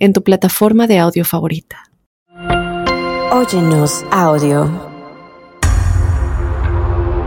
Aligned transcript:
en 0.00 0.14
tu 0.14 0.22
plataforma 0.24 0.86
de 0.86 0.98
audio 0.98 1.24
favorita. 1.24 1.76
Óyenos 3.30 4.04
audio. 4.10 4.68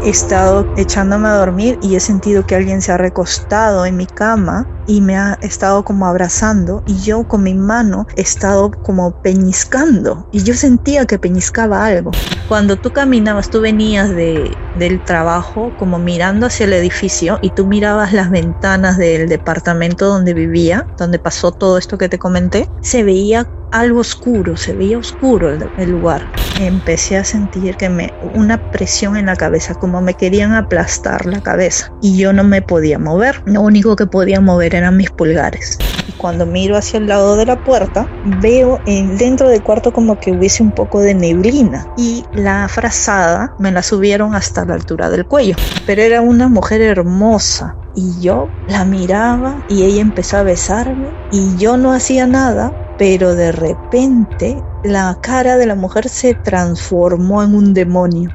He 0.03 0.09
estado 0.09 0.67
echándome 0.75 1.29
a 1.29 1.35
dormir 1.35 1.79
y 1.81 1.95
he 1.95 1.99
sentido 1.99 2.45
que 2.45 2.55
alguien 2.55 2.81
se 2.81 2.91
ha 2.91 2.97
recostado 2.97 3.85
en 3.85 3.95
mi 3.95 4.05
cama 4.05 4.67
y 4.87 5.01
me 5.01 5.17
ha 5.17 5.37
estado 5.41 5.83
como 5.83 6.05
abrazando 6.05 6.83
y 6.85 6.97
yo 6.99 7.27
con 7.27 7.43
mi 7.43 7.53
mano 7.53 8.07
he 8.15 8.21
estado 8.21 8.71
como 8.71 9.21
peñiscando 9.21 10.27
y 10.31 10.43
yo 10.43 10.53
sentía 10.53 11.05
que 11.05 11.19
peñiscaba 11.19 11.85
algo. 11.85 12.11
Cuando 12.47 12.75
tú 12.75 12.91
caminabas, 12.91 13.49
tú 13.49 13.61
venías 13.61 14.09
de, 14.09 14.51
del 14.77 15.03
trabajo 15.03 15.71
como 15.77 15.99
mirando 15.99 16.47
hacia 16.47 16.65
el 16.65 16.73
edificio 16.73 17.39
y 17.41 17.49
tú 17.51 17.65
mirabas 17.65 18.13
las 18.13 18.29
ventanas 18.29 18.97
del 18.97 19.29
departamento 19.29 20.07
donde 20.07 20.33
vivía, 20.33 20.87
donde 20.97 21.19
pasó 21.19 21.51
todo 21.51 21.77
esto 21.77 21.97
que 21.97 22.09
te 22.09 22.19
comenté, 22.19 22.69
se 22.81 23.03
veía 23.03 23.47
algo 23.73 24.01
oscuro, 24.01 24.55
se 24.55 24.73
veía 24.73 24.99
oscuro 24.99 25.49
el, 25.49 25.89
lugar. 25.89 26.31
Empecé 26.59 27.17
a 27.17 27.23
sentir 27.23 27.75
que 27.75 27.89
me 27.89 28.13
una 28.35 28.71
presión 28.71 29.17
en 29.17 29.25
la 29.25 29.35
cabeza, 29.35 29.73
como 29.73 29.99
me 29.99 30.13
querían 30.13 30.53
aplastar 30.53 31.25
la 31.25 31.41
cabeza 31.41 31.91
y 31.99 32.15
yo 32.17 32.31
no 32.31 32.43
me 32.43 32.61
podía 32.61 32.99
mover. 32.99 33.41
Lo 33.45 33.61
único 33.61 33.95
que 33.95 34.05
podía 34.05 34.39
mover 34.39 34.72
eran 34.77 34.97
mis 34.97 35.09
pulgares. 35.09 35.77
Y 36.07 36.11
cuando 36.13 36.45
miro 36.45 36.77
hacia 36.77 36.97
el 36.97 37.07
lado 37.07 37.35
de 37.35 37.45
la 37.45 37.63
puerta, 37.63 38.07
veo 38.41 38.79
en, 38.85 39.17
dentro 39.17 39.49
del 39.49 39.63
cuarto 39.63 39.93
como 39.93 40.19
que 40.19 40.31
hubiese 40.31 40.63
un 40.63 40.71
poco 40.71 40.99
de 40.99 41.13
neblina 41.13 41.87
y 41.97 42.23
la 42.33 42.67
frazada 42.67 43.55
me 43.59 43.71
la 43.71 43.83
subieron 43.83 44.35
hasta 44.35 44.65
la 44.65 44.73
altura 44.73 45.09
del 45.09 45.25
cuello. 45.25 45.55
Pero 45.85 46.01
era 46.01 46.21
una 46.21 46.47
mujer 46.49 46.81
hermosa, 46.81 47.75
y 47.95 48.19
yo 48.19 48.49
la 48.67 48.85
miraba 48.85 49.63
y 49.69 49.83
ella 49.83 50.01
empezó 50.01 50.37
a 50.37 50.43
besarme 50.43 51.09
y 51.31 51.55
yo 51.57 51.77
no 51.77 51.93
hacía 51.93 52.25
nada 52.25 52.73
pero 52.97 53.35
de 53.35 53.51
repente 53.51 54.61
la 54.83 55.17
cara 55.21 55.57
de 55.57 55.65
la 55.65 55.75
mujer 55.75 56.09
se 56.09 56.35
transformó 56.35 57.43
en 57.43 57.55
un 57.55 57.73
demonio. 57.73 58.29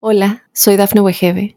Hola, 0.00 0.44
soy 0.52 0.76
Dafne 0.76 1.00
Wegebe 1.00 1.56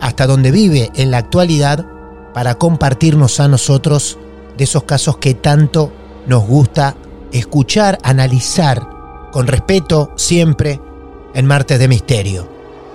hasta 0.00 0.26
donde 0.26 0.50
vive 0.50 0.90
en 0.94 1.10
la 1.10 1.18
actualidad 1.18 1.86
para 2.34 2.56
compartirnos 2.56 3.40
a 3.40 3.48
nosotros 3.48 4.18
de 4.58 4.64
esos 4.64 4.82
casos 4.82 5.16
que 5.16 5.34
tanto 5.34 5.92
nos 6.26 6.46
gusta 6.46 6.96
escuchar, 7.32 7.98
analizar, 8.02 8.88
con 9.32 9.46
respeto 9.46 10.12
siempre 10.16 10.80
en 11.34 11.46
Martes 11.46 11.78
de 11.78 11.88
Misterio. 11.88 12.48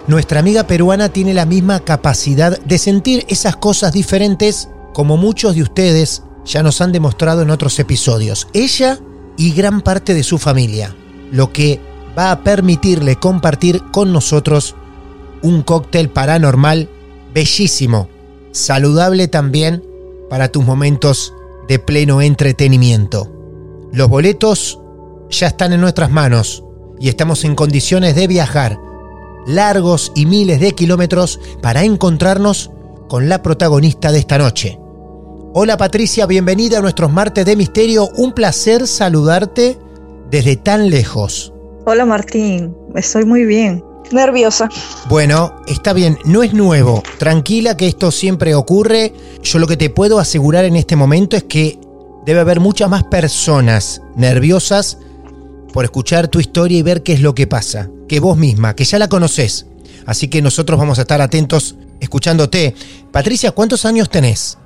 Nuestra 0.08 0.40
amiga 0.40 0.64
peruana 0.64 1.10
tiene 1.10 1.34
la 1.34 1.46
misma 1.46 1.80
capacidad 1.82 2.60
de 2.60 2.78
sentir 2.78 3.26
esas 3.28 3.56
cosas 3.56 3.94
diferentes 3.94 4.70
como 4.94 5.18
muchos 5.18 5.56
de 5.56 5.64
ustedes 5.64 6.24
ya 6.46 6.64
nos 6.64 6.82
han 6.82 6.92
demostrado 6.92 7.42
en 7.42 7.50
otros 7.50 7.78
episodios. 7.80 8.48
Ella 8.54 9.00
y 9.38 9.52
gran 9.52 9.82
parte 9.82 10.14
de 10.14 10.24
su 10.24 10.38
familia, 10.38 10.96
lo 11.32 11.54
que 11.54 11.80
va 12.18 12.32
a 12.32 12.44
permitirle 12.44 13.18
compartir 13.18 13.84
con 13.92 14.12
nosotros 14.12 14.76
un 15.42 15.62
cóctel 15.62 16.10
paranormal 16.10 16.90
bellísimo, 17.34 18.10
saludable 18.52 19.28
también 19.28 19.84
para 20.30 20.50
tus 20.50 20.66
momentos 20.66 21.34
de 21.68 21.80
pleno 21.80 22.22
entretenimiento. 22.22 23.32
Los 23.92 24.10
boletos 24.10 24.80
ya 25.30 25.48
están 25.48 25.74
en 25.74 25.82
nuestras 25.82 26.12
manos 26.12 26.64
y 27.00 27.10
estamos 27.10 27.44
en 27.46 27.56
condiciones 27.56 28.16
de 28.16 28.28
viajar 28.28 28.80
largos 29.46 30.12
y 30.16 30.26
miles 30.26 30.60
de 30.60 30.74
kilómetros 30.74 31.40
para 31.62 31.84
encontrarnos 31.84 32.72
con 33.08 33.30
la 33.30 33.42
protagonista 33.42 34.12
de 34.12 34.20
esta 34.20 34.38
noche. 34.38 34.80
Hola 35.54 35.78
Patricia, 35.78 36.28
bienvenida 36.28 36.78
a 36.78 36.82
nuestros 36.82 37.12
martes 37.12 37.46
de 37.46 37.56
misterio. 37.56 38.10
Un 38.18 38.34
placer 38.34 38.86
saludarte 38.86 39.80
desde 40.30 40.56
tan 40.56 40.90
lejos. 40.90 41.52
Hola 41.86 42.06
Martín, 42.06 42.76
estoy 42.94 43.26
muy 43.26 43.46
bien. 43.46 43.84
Nerviosa. 44.12 44.70
Bueno, 45.08 45.62
está 45.68 45.94
bien, 45.94 46.18
no 46.26 46.44
es 46.44 46.54
nuevo. 46.54 47.04
Tranquila 47.18 47.78
que 47.78 47.88
esto 47.88 48.12
siempre 48.12 48.56
ocurre. 48.56 49.14
Yo 49.44 49.60
lo 49.60 49.68
que 49.68 49.78
te 49.78 49.90
puedo 49.90 50.20
asegurar 50.20 50.66
en 50.66 50.76
este 50.76 50.96
momento 50.96 51.38
es 51.38 51.44
que 51.44 51.80
debe 52.26 52.40
haber 52.40 52.60
muchas 52.60 52.90
más 52.90 53.04
personas 53.04 54.02
nerviosas 54.16 54.98
por 55.74 55.86
escuchar 55.86 56.28
tu 56.28 56.40
historia 56.40 56.78
y 56.78 56.84
ver 56.84 57.04
qué 57.04 57.14
es 57.14 57.22
lo 57.22 57.36
que 57.36 57.48
pasa, 57.48 57.90
que 58.08 58.20
vos 58.20 58.38
misma, 58.38 58.76
que 58.76 58.84
ya 58.84 59.00
la 59.00 59.08
conoces. 59.08 59.66
Así 60.06 60.28
que 60.28 60.42
nosotros 60.42 60.80
vamos 60.80 60.98
a 60.98 61.02
estar 61.02 61.22
atentos 61.22 61.76
escuchándote. 62.00 62.74
Patricia, 63.12 63.52
¿cuántos 63.52 63.86
años 63.86 64.10
tenés? 64.10 64.58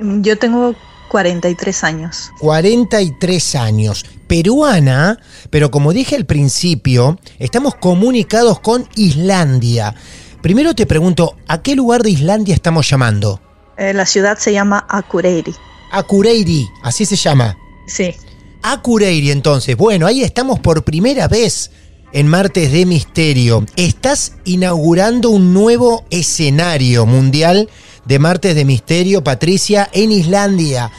Yo 0.00 0.38
tengo 0.38 0.74
43 1.08 1.84
años. 1.84 2.30
43 2.40 3.54
años. 3.56 4.04
Peruana, 4.26 5.18
pero 5.50 5.70
como 5.70 5.92
dije 5.92 6.16
al 6.16 6.26
principio, 6.26 7.18
estamos 7.38 7.74
comunicados 7.74 8.60
con 8.60 8.86
Islandia. 8.94 9.94
Primero 10.42 10.74
te 10.74 10.86
pregunto, 10.86 11.36
¿a 11.48 11.62
qué 11.62 11.74
lugar 11.74 12.02
de 12.02 12.10
Islandia 12.10 12.54
estamos 12.54 12.88
llamando? 12.88 13.40
Eh, 13.76 13.92
la 13.94 14.06
ciudad 14.06 14.38
se 14.38 14.52
llama 14.52 14.86
Akureyri. 14.88 15.54
Akureyri, 15.90 16.68
así 16.82 17.04
se 17.06 17.16
llama. 17.16 17.56
Sí. 17.86 18.14
Akureyri 18.62 19.30
entonces. 19.30 19.76
Bueno, 19.76 20.06
ahí 20.06 20.22
estamos 20.22 20.60
por 20.60 20.84
primera 20.84 21.26
vez 21.28 21.70
en 22.12 22.28
Martes 22.28 22.72
de 22.72 22.86
Misterio. 22.86 23.64
Estás 23.76 24.34
inaugurando 24.44 25.30
un 25.30 25.52
nuevo 25.54 26.04
escenario 26.10 27.06
mundial 27.06 27.68
de 28.08 28.18
Martes 28.18 28.54
de 28.54 28.64
Misterio, 28.64 29.22
Patricia, 29.22 29.90
en 29.92 30.10
Islandia. 30.10 30.90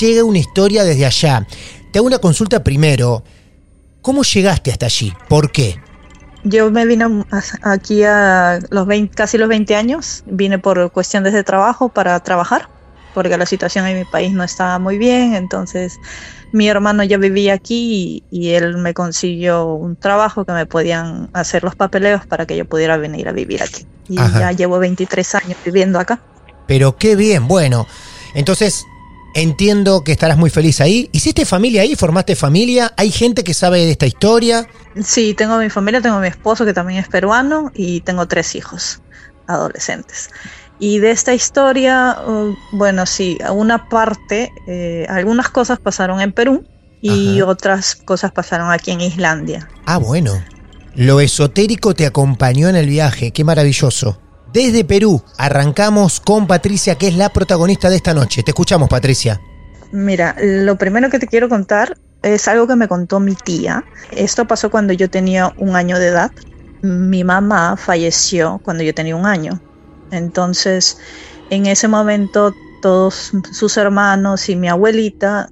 Llega 0.00 0.22
una 0.22 0.38
historia 0.38 0.84
desde 0.84 1.04
allá. 1.04 1.44
Te 1.90 1.98
hago 1.98 2.06
una 2.06 2.20
consulta 2.20 2.62
primero. 2.62 3.24
¿Cómo 4.00 4.22
llegaste 4.22 4.70
hasta 4.70 4.86
allí? 4.86 5.12
¿Por 5.28 5.50
qué? 5.50 5.80
Yo 6.44 6.70
me 6.70 6.86
vine 6.86 7.24
aquí 7.62 8.04
a 8.04 8.60
los 8.70 8.86
20, 8.86 9.12
casi 9.12 9.38
los 9.38 9.48
20 9.48 9.74
años. 9.74 10.22
Vine 10.26 10.60
por 10.60 10.92
cuestiones 10.92 11.32
de 11.32 11.42
trabajo 11.42 11.88
para 11.88 12.18
trabajar, 12.20 12.68
porque 13.12 13.36
la 13.36 13.46
situación 13.46 13.84
en 13.88 13.98
mi 13.98 14.04
país 14.04 14.32
no 14.32 14.44
estaba 14.44 14.78
muy 14.78 14.98
bien. 14.98 15.34
Entonces, 15.34 15.98
mi 16.52 16.68
hermano 16.68 17.02
ya 17.02 17.18
vivía 17.18 17.54
aquí 17.54 18.22
y, 18.30 18.38
y 18.44 18.50
él 18.50 18.78
me 18.78 18.94
consiguió 18.94 19.66
un 19.66 19.96
trabajo 19.96 20.44
que 20.44 20.52
me 20.52 20.66
podían 20.66 21.28
hacer 21.32 21.64
los 21.64 21.74
papeleos 21.74 22.24
para 22.24 22.46
que 22.46 22.56
yo 22.56 22.66
pudiera 22.66 22.96
venir 22.98 23.28
a 23.28 23.32
vivir 23.32 23.64
aquí. 23.64 23.84
Y 24.08 24.20
Ajá. 24.20 24.38
ya 24.38 24.52
llevo 24.52 24.78
23 24.78 25.34
años 25.34 25.56
viviendo 25.64 25.98
acá. 25.98 26.20
Pero 26.72 26.96
qué 26.96 27.16
bien, 27.16 27.48
bueno. 27.48 27.86
Entonces, 28.32 28.86
entiendo 29.34 30.04
que 30.04 30.12
estarás 30.12 30.38
muy 30.38 30.48
feliz 30.48 30.80
ahí. 30.80 31.10
¿Hiciste 31.12 31.44
familia 31.44 31.82
ahí? 31.82 31.96
¿Formaste 31.96 32.34
familia? 32.34 32.94
¿Hay 32.96 33.10
gente 33.10 33.44
que 33.44 33.52
sabe 33.52 33.80
de 33.80 33.90
esta 33.90 34.06
historia? 34.06 34.66
Sí, 35.04 35.34
tengo 35.34 35.58
mi 35.58 35.68
familia, 35.68 36.00
tengo 36.00 36.18
mi 36.18 36.28
esposo 36.28 36.64
que 36.64 36.72
también 36.72 36.98
es 36.98 37.08
peruano 37.08 37.70
y 37.74 38.00
tengo 38.00 38.26
tres 38.26 38.54
hijos 38.54 39.02
adolescentes. 39.48 40.30
Y 40.78 40.98
de 40.98 41.10
esta 41.10 41.34
historia, 41.34 42.16
uh, 42.26 42.56
bueno, 42.72 43.04
sí, 43.04 43.36
una 43.50 43.90
parte, 43.90 44.50
eh, 44.66 45.04
algunas 45.10 45.50
cosas 45.50 45.78
pasaron 45.78 46.22
en 46.22 46.32
Perú 46.32 46.64
y 47.02 47.40
Ajá. 47.40 47.50
otras 47.50 47.96
cosas 47.96 48.32
pasaron 48.32 48.70
aquí 48.70 48.92
en 48.92 49.02
Islandia. 49.02 49.68
Ah, 49.84 49.98
bueno. 49.98 50.42
Lo 50.94 51.20
esotérico 51.20 51.92
te 51.92 52.06
acompañó 52.06 52.70
en 52.70 52.76
el 52.76 52.86
viaje, 52.86 53.30
qué 53.30 53.44
maravilloso. 53.44 54.22
Desde 54.52 54.84
Perú 54.84 55.22
arrancamos 55.38 56.20
con 56.20 56.46
Patricia, 56.46 56.96
que 56.96 57.08
es 57.08 57.16
la 57.16 57.30
protagonista 57.30 57.88
de 57.88 57.96
esta 57.96 58.12
noche. 58.12 58.42
Te 58.42 58.50
escuchamos, 58.50 58.88
Patricia. 58.88 59.40
Mira, 59.92 60.36
lo 60.40 60.76
primero 60.76 61.08
que 61.08 61.18
te 61.18 61.26
quiero 61.26 61.48
contar 61.48 61.96
es 62.22 62.48
algo 62.48 62.66
que 62.66 62.76
me 62.76 62.86
contó 62.86 63.18
mi 63.18 63.34
tía. 63.34 63.84
Esto 64.10 64.46
pasó 64.46 64.70
cuando 64.70 64.92
yo 64.92 65.08
tenía 65.08 65.54
un 65.56 65.74
año 65.74 65.98
de 65.98 66.08
edad. 66.08 66.30
Mi 66.82 67.24
mamá 67.24 67.76
falleció 67.78 68.60
cuando 68.62 68.82
yo 68.82 68.94
tenía 68.94 69.16
un 69.16 69.24
año. 69.24 69.60
Entonces, 70.10 70.98
en 71.48 71.66
ese 71.66 71.88
momento, 71.88 72.54
todos 72.82 73.32
sus 73.52 73.76
hermanos 73.78 74.50
y 74.50 74.56
mi 74.56 74.68
abuelita, 74.68 75.48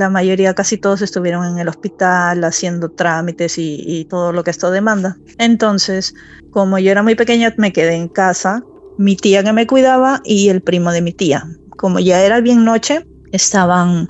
la 0.00 0.10
mayoría, 0.10 0.54
casi 0.54 0.78
todos 0.78 1.02
estuvieron 1.02 1.46
en 1.46 1.58
el 1.58 1.68
hospital 1.68 2.42
haciendo 2.42 2.90
trámites 2.90 3.56
y, 3.58 4.06
todo 4.10 4.32
lo 4.32 4.42
que 4.42 4.50
esto 4.50 4.70
demanda. 4.70 5.16
Entonces, 5.38 6.14
como 6.50 6.78
yo 6.78 6.90
era 6.90 7.02
muy 7.02 7.14
pequeña, 7.14 7.54
me 7.58 7.72
quedé 7.72 7.94
en 7.94 8.08
casa, 8.08 8.64
mi 8.98 9.14
tía 9.14 9.44
que 9.44 9.52
me 9.52 9.66
cuidaba 9.66 10.20
y 10.24 10.48
el 10.48 10.62
primo 10.62 10.90
de 10.90 11.02
mi 11.02 11.12
tía. 11.12 11.46
Como 11.76 12.00
ya 12.00 12.22
era 12.22 12.40
bien 12.40 12.64
noche, 12.64 13.06
estaban 13.30 14.08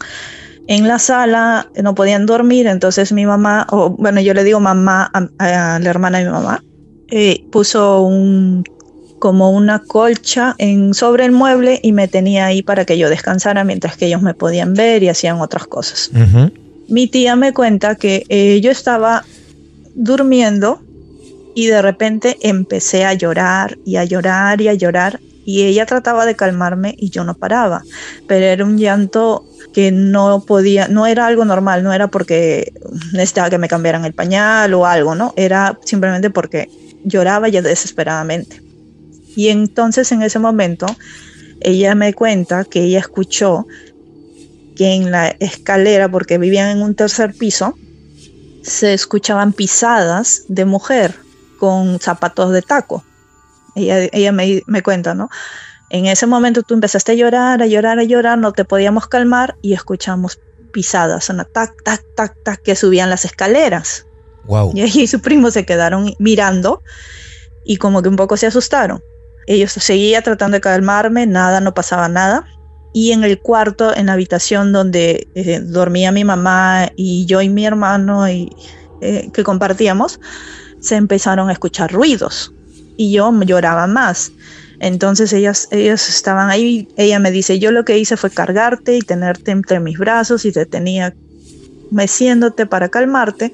en 0.68 0.88
la 0.88 0.98
sala, 0.98 1.68
no 1.82 1.94
podían 1.94 2.26
dormir, 2.26 2.66
entonces 2.66 3.12
mi 3.12 3.26
mamá, 3.26 3.66
o 3.70 3.90
bueno, 3.90 4.20
yo 4.20 4.32
le 4.32 4.44
digo 4.44 4.60
mamá 4.60 5.10
a, 5.12 5.28
a 5.38 5.78
la 5.80 5.90
hermana 5.90 6.18
de 6.18 6.24
mi 6.24 6.30
mamá, 6.30 6.62
eh, 7.08 7.44
puso 7.50 8.02
un 8.02 8.62
como 9.20 9.50
una 9.50 9.78
colcha 9.78 10.56
en, 10.58 10.94
sobre 10.94 11.24
el 11.26 11.30
mueble 11.30 11.78
y 11.80 11.92
me 11.92 12.08
tenía 12.08 12.46
ahí 12.46 12.62
para 12.62 12.84
que 12.84 12.98
yo 12.98 13.08
descansara 13.08 13.62
mientras 13.62 13.96
que 13.96 14.06
ellos 14.06 14.22
me 14.22 14.34
podían 14.34 14.74
ver 14.74 15.04
y 15.04 15.08
hacían 15.08 15.40
otras 15.40 15.66
cosas. 15.68 16.10
Mi 16.88 17.06
tía 17.06 17.36
me 17.36 17.52
cuenta 17.52 17.94
que 17.94 18.24
eh, 18.28 18.60
yo 18.60 18.72
estaba 18.72 19.24
durmiendo 19.94 20.80
y 21.54 21.66
de 21.66 21.82
repente 21.82 22.38
empecé 22.40 23.04
a 23.04 23.14
llorar 23.14 23.78
y 23.84 23.96
a 23.96 24.04
llorar 24.04 24.60
y 24.60 24.68
a 24.68 24.74
llorar 24.74 25.20
y 25.44 25.64
ella 25.64 25.86
trataba 25.86 26.26
de 26.26 26.36
calmarme 26.36 26.94
y 26.98 27.10
yo 27.10 27.24
no 27.24 27.34
paraba, 27.34 27.82
pero 28.26 28.46
era 28.46 28.64
un 28.64 28.78
llanto 28.78 29.44
que 29.74 29.92
no 29.92 30.44
podía, 30.46 30.88
no 30.88 31.06
era 31.06 31.26
algo 31.26 31.44
normal, 31.44 31.82
no 31.82 31.92
era 31.92 32.08
porque 32.08 32.72
necesitaba 33.12 33.50
que 33.50 33.58
me 33.58 33.68
cambiaran 33.68 34.04
el 34.04 34.14
pañal 34.14 34.72
o 34.74 34.86
algo, 34.86 35.14
¿no? 35.14 35.32
Era 35.36 35.78
simplemente 35.84 36.30
porque 36.30 36.68
lloraba 37.04 37.48
ya 37.48 37.62
desesperadamente. 37.62 38.69
Y 39.36 39.48
entonces 39.48 40.10
en 40.12 40.22
ese 40.22 40.38
momento 40.38 40.86
ella 41.60 41.94
me 41.94 42.14
cuenta 42.14 42.64
que 42.64 42.82
ella 42.82 42.98
escuchó 42.98 43.66
que 44.76 44.94
en 44.94 45.10
la 45.10 45.28
escalera, 45.28 46.10
porque 46.10 46.38
vivían 46.38 46.70
en 46.70 46.82
un 46.82 46.94
tercer 46.94 47.34
piso, 47.34 47.74
se 48.62 48.94
escuchaban 48.94 49.52
pisadas 49.52 50.44
de 50.48 50.64
mujer 50.64 51.14
con 51.58 52.00
zapatos 52.00 52.52
de 52.52 52.62
taco. 52.62 53.04
Ella, 53.74 54.08
ella 54.12 54.32
me, 54.32 54.62
me 54.66 54.82
cuenta, 54.82 55.14
¿no? 55.14 55.28
En 55.90 56.06
ese 56.06 56.26
momento 56.26 56.62
tú 56.62 56.74
empezaste 56.74 57.12
a 57.12 57.14
llorar, 57.14 57.62
a 57.62 57.66
llorar, 57.66 57.98
a 57.98 58.04
llorar, 58.04 58.38
no 58.38 58.52
te 58.52 58.64
podíamos 58.64 59.06
calmar 59.06 59.56
y 59.60 59.74
escuchamos 59.74 60.40
pisadas, 60.72 61.28
una 61.30 61.44
tac, 61.44 61.82
tac, 61.82 62.02
tac, 62.14 62.36
tac, 62.44 62.62
que 62.62 62.76
subían 62.76 63.10
las 63.10 63.24
escaleras. 63.24 64.06
Wow. 64.44 64.72
Y 64.74 64.82
ella 64.82 65.02
y 65.02 65.06
su 65.06 65.20
primo 65.20 65.50
se 65.50 65.66
quedaron 65.66 66.14
mirando 66.18 66.82
y 67.64 67.76
como 67.76 68.02
que 68.02 68.08
un 68.08 68.16
poco 68.16 68.36
se 68.36 68.46
asustaron. 68.46 69.02
Ellos 69.46 69.72
seguía 69.72 70.22
tratando 70.22 70.56
de 70.56 70.60
calmarme, 70.60 71.26
nada, 71.26 71.60
no 71.60 71.74
pasaba 71.74 72.08
nada. 72.08 72.46
Y 72.92 73.12
en 73.12 73.22
el 73.24 73.40
cuarto, 73.40 73.94
en 73.94 74.06
la 74.06 74.14
habitación 74.14 74.72
donde 74.72 75.28
eh, 75.34 75.60
dormía 75.60 76.10
mi 76.12 76.24
mamá 76.24 76.88
y 76.96 77.24
yo 77.26 77.40
y 77.40 77.48
mi 77.48 77.64
hermano 77.64 78.28
y, 78.28 78.50
eh, 79.00 79.30
que 79.32 79.44
compartíamos, 79.44 80.20
se 80.80 80.96
empezaron 80.96 81.48
a 81.48 81.52
escuchar 81.52 81.92
ruidos 81.92 82.52
y 82.96 83.12
yo 83.12 83.32
lloraba 83.44 83.86
más. 83.86 84.32
Entonces 84.80 85.32
ellas, 85.32 85.68
ellos 85.70 86.08
estaban 86.08 86.50
ahí, 86.50 86.88
ella 86.96 87.18
me 87.18 87.30
dice, 87.30 87.58
yo 87.58 87.70
lo 87.70 87.84
que 87.84 87.98
hice 87.98 88.16
fue 88.16 88.30
cargarte 88.30 88.96
y 88.96 89.00
tenerte 89.00 89.52
entre 89.52 89.78
mis 89.78 89.98
brazos 89.98 90.44
y 90.44 90.52
te 90.52 90.66
tenía 90.66 91.14
meciéndote 91.90 92.66
para 92.66 92.88
calmarte, 92.88 93.52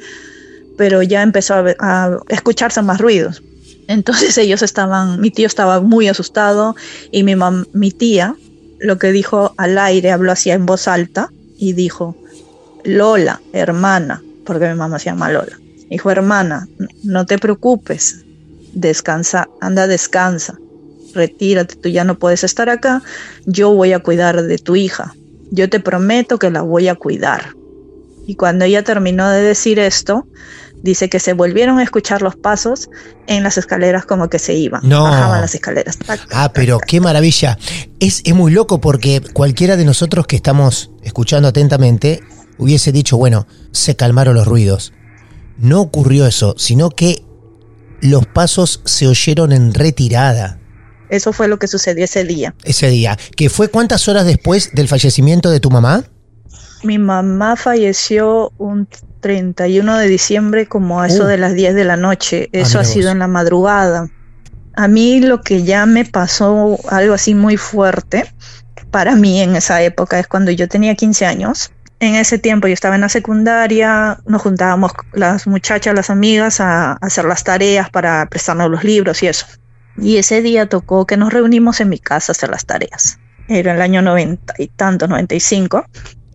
pero 0.76 1.02
ya 1.02 1.22
empezó 1.22 1.54
a 1.78 2.18
escucharse 2.28 2.82
más 2.82 3.00
ruidos. 3.00 3.42
Entonces 3.88 4.36
ellos 4.38 4.62
estaban, 4.62 5.20
mi 5.20 5.30
tío 5.30 5.46
estaba 5.46 5.80
muy 5.80 6.08
asustado 6.08 6.76
y 7.10 7.22
mi, 7.22 7.36
mam, 7.36 7.66
mi 7.72 7.90
tía 7.90 8.36
lo 8.78 8.98
que 8.98 9.12
dijo 9.12 9.54
al 9.56 9.78
aire, 9.78 10.12
habló 10.12 10.32
así 10.32 10.50
en 10.50 10.66
voz 10.66 10.88
alta 10.88 11.30
y 11.56 11.72
dijo, 11.72 12.16
Lola, 12.84 13.40
hermana, 13.52 14.22
porque 14.44 14.68
mi 14.68 14.74
mamá 14.74 14.98
se 14.98 15.06
llama 15.06 15.30
Lola, 15.30 15.58
dijo, 15.88 16.10
hermana, 16.10 16.68
no 17.02 17.26
te 17.26 17.38
preocupes, 17.38 18.24
descansa, 18.74 19.48
anda, 19.60 19.86
descansa, 19.86 20.58
retírate, 21.14 21.76
tú 21.76 21.88
ya 21.88 22.04
no 22.04 22.18
puedes 22.18 22.44
estar 22.44 22.68
acá, 22.68 23.02
yo 23.46 23.72
voy 23.72 23.92
a 23.92 24.00
cuidar 24.00 24.42
de 24.42 24.58
tu 24.58 24.76
hija, 24.76 25.14
yo 25.50 25.70
te 25.70 25.80
prometo 25.80 26.38
que 26.38 26.50
la 26.50 26.62
voy 26.62 26.88
a 26.88 26.94
cuidar. 26.94 27.54
Y 28.26 28.34
cuando 28.34 28.64
ella 28.64 28.82
terminó 28.82 29.30
de 29.30 29.40
decir 29.40 29.78
esto, 29.78 30.26
dice 30.86 31.10
que 31.10 31.20
se 31.20 31.34
volvieron 31.34 31.78
a 31.78 31.82
escuchar 31.82 32.22
los 32.22 32.34
pasos 32.36 32.88
en 33.26 33.42
las 33.42 33.58
escaleras 33.58 34.06
como 34.06 34.30
que 34.30 34.38
se 34.38 34.54
iban. 34.54 34.80
No. 34.88 35.02
Bajaban 35.02 35.42
las 35.42 35.54
escaleras. 35.54 35.98
Tac, 35.98 36.20
tac, 36.20 36.28
Ah, 36.32 36.50
pero 36.54 36.78
tac. 36.78 36.88
qué 36.88 37.00
maravilla. 37.02 37.58
Es, 38.00 38.22
es 38.24 38.34
muy 38.34 38.50
loco 38.52 38.80
porque 38.80 39.20
cualquiera 39.34 39.76
de 39.76 39.84
nosotros 39.84 40.26
que 40.26 40.36
estamos 40.36 40.90
escuchando 41.02 41.48
atentamente 41.48 42.22
hubiese 42.56 42.90
dicho, 42.92 43.18
bueno, 43.18 43.46
se 43.72 43.96
calmaron 43.96 44.34
los 44.34 44.46
ruidos. 44.46 44.94
No 45.58 45.82
ocurrió 45.82 46.26
eso, 46.26 46.54
sino 46.56 46.88
que 46.88 47.22
los 48.00 48.26
pasos 48.26 48.80
se 48.84 49.06
oyeron 49.08 49.52
en 49.52 49.72
retirada 49.74 50.58
Eso 51.08 51.32
fue 51.32 51.48
lo 51.48 51.58
que 51.58 51.66
sucedió 51.66 52.04
ese 52.04 52.24
día. 52.24 52.54
ese 52.64 52.88
día. 52.88 53.18
¿Que 53.36 53.48
fue 53.50 53.68
cuántas 53.68 54.06
horas 54.08 54.24
después 54.26 54.70
del 54.74 54.88
fallecimiento 54.88 55.50
de 55.50 55.60
tu 55.60 55.70
mamá? 55.70 56.04
Mi 56.82 56.98
mamá 56.98 57.56
falleció 57.56 58.52
un 58.58 58.88
31 59.20 59.98
de 59.98 60.06
diciembre 60.08 60.66
como 60.66 61.00
a 61.00 61.06
eso 61.06 61.24
Uh. 61.24 61.26
de 61.26 61.38
las 61.38 61.54
10 61.54 61.74
de 61.74 61.84
la 61.84 61.96
noche. 61.96 62.48
Eso 62.52 62.78
mira 62.78 62.80
ha 62.80 62.84
sido 62.84 63.10
en 63.10 63.18
la 63.18 63.28
madrugada. 63.28 64.08
A 64.74 64.88
mí 64.88 65.20
lo 65.20 65.40
que 65.40 65.62
ya 65.64 65.86
me 65.86 66.04
pasó 66.04 66.78
algo 66.90 67.14
así 67.14 67.34
muy 67.34 67.56
fuerte 67.56 68.30
para 68.90 69.16
mí 69.16 69.40
en 69.40 69.56
esa 69.56 69.82
época 69.82 70.18
es 70.18 70.26
cuando 70.26 70.50
yo 70.50 70.68
tenía 70.68 70.94
15 70.94 71.26
años. 71.26 71.70
En 71.98 72.14
ese 72.14 72.38
tiempo 72.38 72.68
yo 72.68 72.74
estaba 72.74 72.94
en 72.94 73.00
la 73.00 73.08
secundaria, 73.08 74.18
nos 74.26 74.42
juntábamos 74.42 74.92
las 75.12 75.46
muchachas, 75.46 75.94
las 75.94 76.10
amigas 76.10 76.60
a, 76.60 76.92
a 76.92 76.98
hacer 77.00 77.24
las 77.24 77.42
tareas 77.42 77.90
para 77.90 78.26
prestarnos 78.26 78.70
los 78.70 78.84
libros 78.84 79.22
y 79.22 79.28
eso. 79.28 79.46
Y 79.98 80.18
ese 80.18 80.42
día 80.42 80.68
tocó 80.68 81.06
que 81.06 81.16
nos 81.16 81.32
reunimos 81.32 81.80
en 81.80 81.88
mi 81.88 81.98
casa 81.98 82.30
a 82.30 82.34
hacer 82.34 82.50
las 82.50 82.66
tareas. 82.66 83.18
era 83.48 83.74
el 83.74 83.80
año 83.80 84.02
90 84.02 84.54
y 84.58 84.68
tanto, 84.68 85.08
95. 85.08 85.84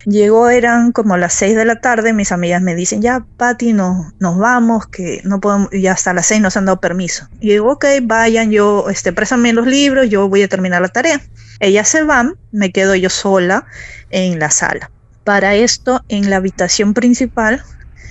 Llegó, 0.06 0.50
eran 0.50 0.92
como 0.92 1.18
las 1.18 1.34
6 1.34 1.56
de 1.56 1.66
la 1.66 1.80
tarde, 1.80 2.14
mis 2.14 2.32
amigas 2.32 2.62
me 2.62 2.76
dicen, 2.76 3.02
ya, 3.02 3.26
Patti, 3.38 3.74
no, 3.74 4.12
nos 4.20 4.38
vamos, 4.38 4.88
que 4.88 5.22
no 5.24 5.40
podemos, 5.40 5.70
ya 5.72 5.92
hasta 5.92 6.14
las 6.14 6.26
6 6.28 6.42
nos 6.42 6.58
han 6.58 6.66
dado 6.66 6.80
permiso. 6.80 7.28
Y 7.40 7.50
digo, 7.50 7.72
ok, 7.74 7.86
vayan, 8.04 8.52
yo, 8.52 8.90
este, 8.90 9.14
préstame 9.14 9.54
los 9.54 9.68
libros, 9.68 10.10
yo 10.10 10.28
voy 10.28 10.42
a 10.44 10.48
terminar 10.48 10.82
la 10.82 10.90
tarea. 10.90 11.22
Ellas 11.60 11.88
se 11.88 12.04
van, 12.04 12.36
me 12.52 12.72
quedo 12.72 12.96
yo 12.96 13.10
sola 13.10 13.68
en 14.10 14.40
la 14.40 14.50
sala. 14.50 14.92
Para 15.24 15.54
esto, 15.54 16.04
en 16.10 16.30
la 16.32 16.38
habitación 16.38 16.96
principal 16.96 17.64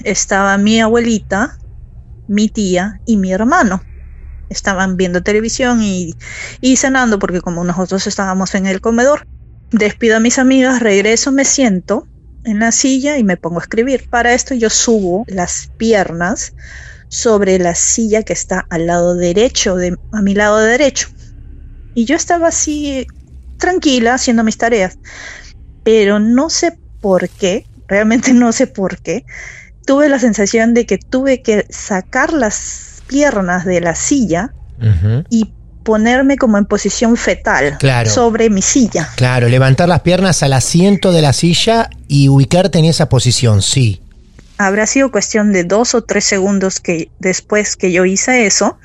estaba 0.05 0.57
mi 0.59 0.81
abuelita, 0.81 1.59
mi 2.29 2.49
tía 2.49 3.01
y 3.05 3.17
mi 3.17 3.33
hermano. 3.33 3.83
Estaban 4.49 4.97
viendo 4.97 5.23
televisión 5.23 5.83
y, 5.83 6.15
y 6.61 6.77
cenando 6.77 7.19
porque 7.19 7.41
como 7.41 7.65
nosotros 7.65 8.07
estábamos 8.07 8.55
en 8.55 8.67
el 8.67 8.81
comedor. 8.81 9.27
Despido 9.71 10.17
a 10.17 10.21
mis 10.21 10.39
amigas, 10.39 10.81
regreso, 10.81 11.33
me 11.33 11.45
siento 11.45 12.09
en 12.45 12.59
la 12.59 12.73
silla 12.73 13.19
y 13.19 13.25
me 13.25 13.37
pongo 13.37 13.61
a 13.61 13.63
escribir. 13.63 14.07
Para 14.11 14.35
esto 14.35 14.55
yo 14.55 14.71
subo 14.71 15.25
las 15.29 15.71
piernas 15.77 16.55
sobre 17.09 17.59
la 17.59 17.75
silla 17.75 18.23
que 18.23 18.33
está 18.33 18.67
al 18.69 18.87
lado 18.87 19.15
derecho, 19.15 19.77
de, 19.77 19.97
a 20.13 20.23
mi 20.23 20.35
lado 20.35 20.59
derecho. 20.59 21.09
Y 21.95 22.05
yo 22.05 22.17
estaba 22.17 22.49
así 22.49 23.07
tranquila 23.59 24.15
haciendo 24.15 24.43
mis 24.43 24.57
tareas. 24.57 24.99
Pero 25.83 26.19
no 26.19 26.51
sé 26.51 26.79
por 27.01 27.29
qué, 27.29 27.67
realmente 27.89 28.33
no 28.35 28.53
sé 28.53 28.67
por 28.67 29.01
qué, 29.01 29.25
tuve 29.87 30.09
la 30.09 30.19
sensación 30.19 30.75
de 30.75 30.87
que 30.87 30.99
tuve 30.99 31.43
que 31.43 31.67
sacar 31.69 32.33
las 32.33 33.03
piernas 33.07 33.65
de 33.65 33.81
la 33.81 33.95
silla 33.95 34.55
Ujú. 34.79 35.25
y 35.31 35.55
ponerme 35.83 36.37
como 36.37 36.59
en 36.59 36.65
posición 36.67 37.17
fetal 37.17 37.77
Claro. 37.79 38.11
sobre 38.11 38.51
mi 38.51 38.63
silla. 38.63 39.09
Claro, 39.17 39.49
levantar 39.49 39.89
las 39.89 40.01
piernas 40.01 40.43
al 40.43 40.53
asiento 40.53 41.13
de 41.13 41.23
la 41.23 41.33
silla 41.33 41.91
y 42.09 42.29
ubicarte 42.29 42.79
en 42.79 42.85
esa 42.85 43.09
posición, 43.09 43.63
sí. 43.63 44.01
Habrá 44.59 44.87
sido 44.87 45.11
cuestión 45.11 45.53
de 45.53 45.65
dos 45.65 45.95
o 45.95 46.03
tres 46.03 46.25
segundos 46.25 46.81
que 46.81 47.11
después 47.19 47.77
que 47.77 47.93
yo 47.93 48.05
hice 48.05 48.45
eso, 48.47 48.79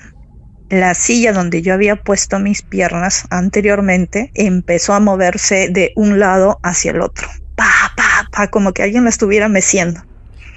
la 0.69 0.93
silla 0.95 1.33
donde 1.33 1.61
yo 1.61 1.73
había 1.73 1.97
puesto 1.97 2.39
mis 2.39 2.61
piernas 2.61 3.25
anteriormente 3.29 4.31
empezó 4.33 4.93
a 4.93 4.99
moverse 4.99 5.67
de 5.69 5.91
un 5.95 6.17
lado 6.19 6.59
hacia 6.63 6.91
el 6.91 7.01
otro. 7.01 7.27
Pa, 7.55 7.69
pa, 7.95 8.27
pa, 8.31 8.47
como 8.49 8.73
que 8.73 8.83
alguien 8.83 9.03
la 9.03 9.09
estuviera 9.09 9.47
meciendo. 9.49 10.01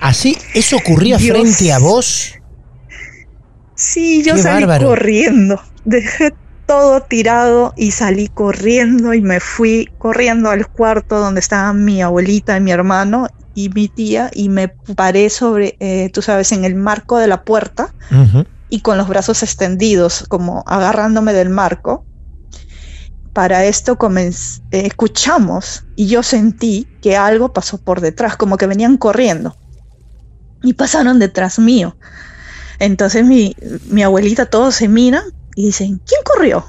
Así, 0.00 0.38
¿eso 0.54 0.76
ocurría 0.76 1.16
Dios. 1.18 1.36
frente 1.36 1.72
a 1.72 1.78
vos? 1.78 2.32
Sí, 3.74 4.22
yo 4.24 4.34
Qué 4.34 4.42
salí 4.42 4.60
bárbaro. 4.64 4.88
corriendo. 4.88 5.60
Dejé 5.88 6.34
todo 6.66 7.00
tirado 7.00 7.72
y 7.74 7.92
salí 7.92 8.28
corriendo 8.28 9.14
y 9.14 9.22
me 9.22 9.40
fui 9.40 9.88
corriendo 9.96 10.50
al 10.50 10.68
cuarto 10.68 11.18
donde 11.18 11.40
estaban 11.40 11.82
mi 11.82 12.02
abuelita 12.02 12.58
y 12.58 12.60
mi 12.60 12.72
hermano 12.72 13.26
y 13.54 13.70
mi 13.70 13.88
tía 13.88 14.30
y 14.34 14.50
me 14.50 14.68
paré 14.68 15.30
sobre, 15.30 15.78
eh, 15.80 16.10
tú 16.12 16.20
sabes, 16.20 16.52
en 16.52 16.66
el 16.66 16.74
marco 16.74 17.16
de 17.16 17.26
la 17.26 17.42
puerta 17.42 17.94
y 18.68 18.82
con 18.82 18.98
los 18.98 19.08
brazos 19.08 19.42
extendidos, 19.42 20.26
como 20.28 20.62
agarrándome 20.66 21.32
del 21.32 21.48
marco. 21.48 22.04
Para 23.32 23.64
esto 23.64 23.96
eh, 24.18 24.30
escuchamos 24.70 25.86
y 25.96 26.08
yo 26.08 26.22
sentí 26.22 26.86
que 27.00 27.16
algo 27.16 27.54
pasó 27.54 27.78
por 27.78 28.02
detrás, 28.02 28.36
como 28.36 28.58
que 28.58 28.66
venían 28.66 28.98
corriendo 28.98 29.56
y 30.62 30.74
pasaron 30.74 31.18
detrás 31.18 31.58
mío. 31.58 31.96
Entonces 32.78 33.24
mi, 33.24 33.56
mi 33.86 34.02
abuelita, 34.02 34.44
todos 34.44 34.74
se 34.74 34.86
miran 34.86 35.22
y 35.58 35.66
dicen, 35.66 36.00
¿quién 36.06 36.20
corrió? 36.24 36.64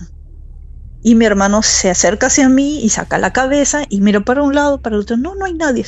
Y 1.03 1.13
mi 1.15 1.25
hermano 1.25 1.61
se 1.61 1.89
acerca 1.91 2.25
hacia 2.27 2.49
mí 2.49 2.79
y 2.83 2.89
saca 2.89 3.19
la 3.19 3.31
cabeza 3.31 3.83
y 3.87 4.01
miro 4.01 4.25
para 4.25 4.41
un 4.41 4.53
lado, 4.55 4.81
para 4.81 4.95
el 4.95 5.03
otro, 5.03 5.15
no, 5.15 5.35
no 5.35 5.45
hay 5.45 5.53
nadie. 5.53 5.85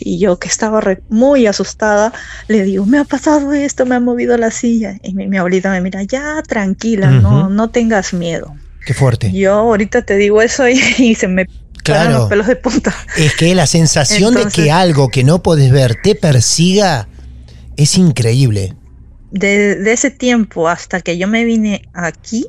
Y 0.00 0.18
yo 0.18 0.38
que 0.38 0.48
estaba 0.48 0.80
re- 0.80 1.02
muy 1.10 1.46
asustada, 1.46 2.12
le 2.48 2.64
digo, 2.64 2.86
me 2.86 2.98
ha 2.98 3.04
pasado 3.04 3.52
esto, 3.52 3.84
me 3.84 3.94
ha 3.94 4.00
movido 4.00 4.36
la 4.38 4.50
silla. 4.50 4.96
Y 5.02 5.12
mi, 5.14 5.28
mi 5.28 5.36
abuelita 5.36 5.70
me 5.70 5.80
mira, 5.82 6.02
ya 6.02 6.42
tranquila, 6.48 7.10
no, 7.10 7.48
no 7.50 7.68
tengas 7.70 8.12
miedo. 8.14 8.56
Qué 8.86 8.94
fuerte. 8.94 9.30
Yo 9.32 9.52
ahorita 9.52 10.02
te 10.02 10.16
digo 10.16 10.40
eso 10.42 10.66
y, 10.66 10.80
y 10.98 11.14
se 11.14 11.28
me 11.28 11.46
Claro. 11.84 12.18
los 12.20 12.28
pelos 12.28 12.46
de 12.46 12.56
punta. 12.56 12.94
Es 13.16 13.34
que 13.36 13.54
la 13.54 13.66
sensación 13.66 14.34
de 14.34 14.46
que 14.46 14.70
algo 14.72 15.08
que 15.10 15.24
no 15.24 15.42
podés 15.42 15.70
ver 15.72 15.96
te 16.02 16.14
persiga 16.14 17.06
es 17.76 17.96
increíble. 17.96 18.74
De, 19.30 19.92
ese 19.92 20.10
tiempo 20.10 20.68
hasta 20.68 21.00
que 21.00 21.18
yo 21.18 21.28
me 21.28 21.44
vine 21.44 21.82
aquí, 21.92 22.46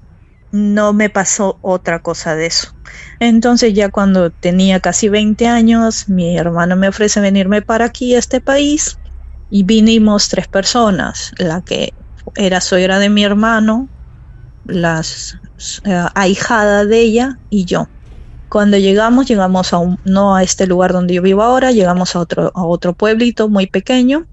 no 0.51 0.93
me 0.93 1.09
pasó 1.09 1.59
otra 1.61 1.99
cosa 1.99 2.35
de 2.35 2.47
eso. 2.47 2.75
Entonces 3.19 3.73
ya 3.73 3.89
cuando 3.89 4.31
tenía 4.31 4.79
casi 4.79 5.07
20 5.07 5.47
años, 5.47 6.09
mi 6.09 6.37
hermano 6.37 6.75
me 6.75 6.89
ofrece 6.89 7.21
venirme 7.21 7.61
para 7.61 7.85
aquí, 7.85 8.15
a 8.15 8.19
este 8.19 8.41
país, 8.41 8.97
y 9.49 9.63
vinimos 9.63 10.29
tres 10.29 10.47
personas, 10.47 11.31
la 11.37 11.61
que 11.61 11.93
era 12.35 12.61
suegra 12.61 12.99
de 12.99 13.09
mi 13.09 13.23
hermano, 13.23 13.89
la 14.65 15.01
eh, 15.85 16.05
ahijada 16.15 16.85
de 16.85 16.99
ella 16.99 17.39
y 17.49 17.65
yo. 17.65 17.87
Cuando 18.49 18.77
llegamos, 18.77 19.27
llegamos 19.27 19.71
a 19.71 19.77
un, 19.77 19.97
no 20.03 20.35
a 20.35 20.43
este 20.43 20.67
lugar 20.67 20.91
donde 20.91 21.13
yo 21.13 21.21
vivo 21.21 21.41
ahora, 21.41 21.71
llegamos 21.71 22.15
a 22.15 22.19
otro, 22.19 22.51
a 22.53 22.65
otro 22.65 22.93
pueblito 22.93 23.47
muy 23.47 23.67
pequeño, 23.67 24.25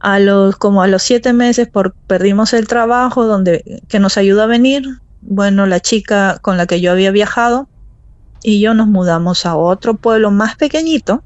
a 0.00 0.18
los 0.18 0.56
como 0.56 0.82
a 0.82 0.86
los 0.86 1.02
siete 1.02 1.32
meses 1.32 1.68
por 1.68 1.94
perdimos 2.06 2.52
el 2.52 2.66
trabajo 2.66 3.26
donde 3.26 3.82
que 3.88 3.98
nos 3.98 4.16
ayudó 4.16 4.42
a 4.42 4.46
venir. 4.46 4.84
Bueno 5.22 5.66
la 5.66 5.80
chica 5.80 6.38
con 6.42 6.56
la 6.56 6.66
que 6.66 6.80
yo 6.80 6.92
había 6.92 7.10
viajado 7.10 7.68
y 8.42 8.60
yo 8.60 8.74
nos 8.74 8.86
mudamos 8.86 9.44
a 9.46 9.56
otro 9.56 9.94
pueblo 9.94 10.30
más 10.30 10.56
pequeñito 10.56 11.24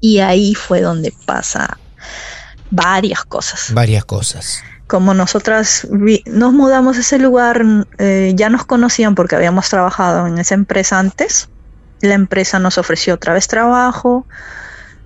y 0.00 0.18
ahí 0.20 0.54
fue 0.54 0.80
donde 0.80 1.12
pasa 1.26 1.78
varias 2.70 3.24
cosas. 3.24 3.72
Varias 3.74 4.04
cosas. 4.04 4.62
como 4.86 5.14
nosotras 5.14 5.86
vi- 5.90 6.22
nos 6.26 6.52
mudamos 6.52 6.96
a 6.96 7.00
ese 7.00 7.18
lugar 7.18 7.64
eh, 7.98 8.32
ya 8.34 8.48
nos 8.50 8.64
conocían 8.64 9.14
porque 9.14 9.36
habíamos 9.36 9.68
trabajado 9.68 10.26
en 10.26 10.38
esa 10.38 10.54
empresa 10.54 10.98
antes. 10.98 11.48
La 12.00 12.14
empresa 12.14 12.58
nos 12.58 12.76
ofreció 12.78 13.14
otra 13.14 13.32
vez 13.34 13.46
trabajo 13.46 14.26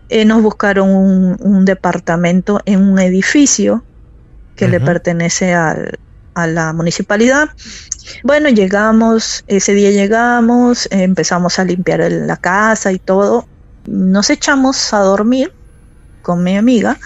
eh, 0.08 0.24
nos 0.24 0.42
buscaron 0.42 0.90
un, 0.90 1.36
un 1.40 1.64
departamento 1.64 2.60
en 2.66 2.82
un 2.82 2.98
edificio 2.98 3.86
que 4.54 4.68
le 4.68 4.78
pertenece 4.84 5.54
al- 5.54 5.98
a 6.34 6.46
la 6.48 6.72
municipalidad. 6.72 7.48
Bueno, 8.22 8.48
llegamos, 8.48 9.42
ese 9.46 9.72
día 9.74 9.90
llegamos, 9.90 10.88
empezamos 10.90 11.58
a 11.58 11.64
limpiar 11.64 12.00
el- 12.00 12.26
la 12.26 12.36
casa 12.36 12.92
y 12.92 12.98
todo. 12.98 13.46
Nos 13.86 14.30
echamos 14.30 14.92
a 14.92 14.98
dormir 15.00 15.52
con 16.22 16.42
mi 16.42 16.56
amiga 16.56 16.98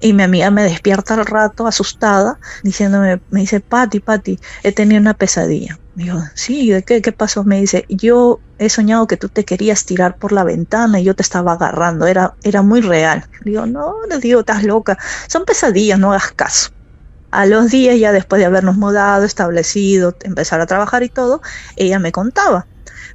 y 0.00 0.12
mi 0.12 0.22
amiga 0.22 0.50
me 0.50 0.62
despierta 0.64 1.14
al 1.14 1.26
rato 1.26 1.66
asustada 1.66 2.38
diciéndome, 2.62 3.20
me 3.28 3.40
dice, 3.40 3.60
Pati, 3.60 4.00
Pati, 4.00 4.38
he 4.62 4.72
tenido 4.72 5.00
una 5.00 5.14
pesadilla. 5.14 5.76
Digo, 5.94 6.18
sí, 6.34 6.70
¿de 6.70 6.82
qué? 6.82 7.00
¿Qué 7.02 7.12
pasó? 7.12 7.44
Me 7.44 7.60
dice, 7.60 7.84
yo 7.88 8.42
he 8.58 8.68
soñado 8.68 9.06
que 9.06 9.16
tú 9.16 9.28
te 9.28 9.44
querías 9.44 9.84
tirar 9.84 10.16
por 10.18 10.32
la 10.32 10.42
ventana 10.44 11.00
y 11.00 11.04
yo 11.04 11.14
te 11.14 11.22
estaba 11.22 11.52
agarrando, 11.52 12.06
era, 12.06 12.36
era 12.42 12.62
muy 12.62 12.80
real. 12.80 13.24
Digo, 13.44 13.66
no, 13.66 13.94
le 14.08 14.18
digo, 14.18 14.40
estás 14.40 14.64
loca, 14.64 14.98
son 15.28 15.44
pesadillas, 15.44 15.98
no 16.00 16.10
hagas 16.12 16.32
caso. 16.34 16.70
A 17.32 17.46
los 17.46 17.70
días, 17.70 17.98
ya 18.00 18.12
después 18.12 18.40
de 18.40 18.46
habernos 18.46 18.76
mudado, 18.78 19.24
establecido, 19.24 20.16
empezar 20.22 20.60
a 20.60 20.66
trabajar 20.66 21.02
y 21.04 21.10
todo, 21.10 21.42
ella 21.76 21.98
me 22.00 22.12
contaba, 22.12 22.68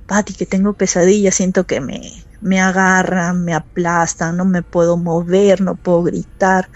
Pati, 0.08 0.36
que 0.36 0.46
tengo 0.48 0.76
pesadillas, 0.76 1.36
siento 1.36 1.66
que 1.66 1.82
me, 1.82 2.02
me 2.42 2.62
agarran, 2.62 3.44
me 3.46 3.54
aplastan, 3.56 4.38
no 4.38 4.46
me 4.46 4.64
puedo 4.64 4.98
mover, 4.98 5.62
no 5.62 5.78
puedo 5.78 6.04
gritar. 6.04 6.70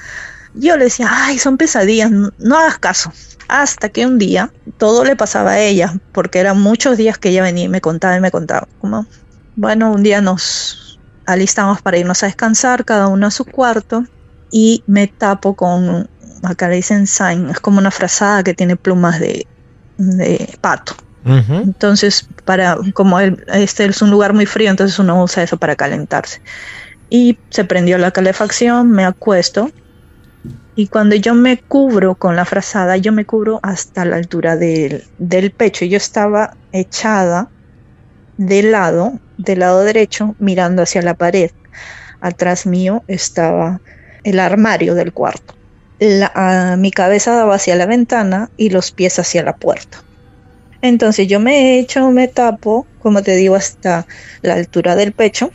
Yo 0.54 0.78
le 0.78 0.86
decía, 0.86 1.08
ay, 1.12 1.40
son 1.40 1.58
pesadillas, 1.58 2.12
no, 2.12 2.30
no 2.38 2.58
hagas 2.58 2.80
caso. 2.80 3.12
Hasta 3.48 3.90
que 3.90 4.06
un 4.06 4.18
día 4.20 4.52
todo 4.78 5.04
le 5.04 5.16
pasaba 5.16 5.52
a 5.52 5.60
ella, 5.60 5.94
porque 6.12 6.40
eran 6.40 6.62
muchos 6.62 6.98
días 6.98 7.18
que 7.18 7.30
ella 7.30 7.44
venía 7.44 7.66
y 7.66 7.70
me 7.70 7.82
contaba 7.82 8.16
y 8.18 8.22
me 8.22 8.32
contaba. 8.32 8.68
Como, 8.78 9.08
bueno, 9.56 9.92
un 9.92 10.04
día 10.04 10.22
nos 10.22 11.02
alistamos 11.26 11.82
para 11.82 11.98
irnos 11.98 12.24
a 12.24 12.28
descansar, 12.28 12.86
cada 12.86 13.08
uno 13.08 13.28
a 13.28 13.32
su 13.32 13.46
cuarto, 13.46 14.04
y 14.50 14.84
me 14.88 15.08
tapo 15.08 15.56
con, 15.56 16.08
acá 16.44 16.70
le 16.70 16.76
dicen 16.78 17.08
sign, 17.08 17.50
es 17.50 17.60
como 17.60 17.80
una 17.80 17.92
frazada 17.92 18.44
que 18.44 18.54
tiene 18.54 18.76
plumas 18.78 19.20
de, 19.20 19.48
de 19.98 20.58
pato. 20.62 20.96
Entonces, 21.62 22.28
para, 22.46 22.78
como 22.94 23.20
el- 23.20 23.44
este 23.48 23.86
es 23.86 24.02
un 24.02 24.12
lugar 24.12 24.34
muy 24.34 24.46
frío, 24.46 24.70
entonces 24.70 25.00
uno 25.00 25.24
usa 25.24 25.44
eso 25.44 25.58
para 25.58 25.76
calentarse. 25.76 26.42
Y 27.10 27.40
se 27.50 27.66
prendió 27.66 27.98
la 27.98 28.12
calefacción, 28.12 28.92
me 28.92 29.06
acuesto. 29.06 29.70
Y 30.76 30.88
cuando 30.88 31.16
yo 31.16 31.36
me 31.36 31.60
cubro 31.68 32.16
con 32.16 32.36
la 32.36 32.46
frazada, 32.46 32.98
yo 32.98 33.12
me 33.12 33.26
cubro 33.26 33.60
hasta 33.62 34.06
la 34.06 34.16
altura 34.16 34.56
del, 34.56 35.04
pecho. 35.56 35.86
Yo 35.86 35.98
estaba 35.98 36.58
echada 36.72 37.52
de 38.38 38.64
lado, 38.64 39.20
del 39.38 39.60
lado 39.60 39.84
derecho, 39.84 40.36
mirando 40.40 40.84
hacia 40.84 41.02
la 41.02 41.16
pared. 41.16 41.52
Atrás 42.22 42.66
mío 42.66 43.04
estaba 43.08 43.82
el 44.24 44.40
armario 44.40 44.96
del 44.96 45.14
cuarto. 45.14 45.56
La- 46.00 46.76
mi 46.78 46.92
cabeza 46.92 47.36
daba 47.36 47.56
hacia 47.56 47.76
la 47.76 47.86
ventana 47.86 48.50
y 48.58 48.70
los 48.72 48.92
pies 48.92 49.20
hacia 49.20 49.44
la 49.44 49.54
puerta. 49.54 50.02
Entonces 50.82 51.28
yo 51.28 51.40
me 51.40 51.78
he 51.78 51.80
hecho, 51.80 52.12
me 52.12 52.28
tapo, 52.28 52.90
como 52.98 53.24
te 53.24 53.36
digo, 53.36 53.56
hasta 53.56 54.06
la 54.42 54.56
altura 54.56 54.96
del 54.96 55.14
pecho. 55.14 55.52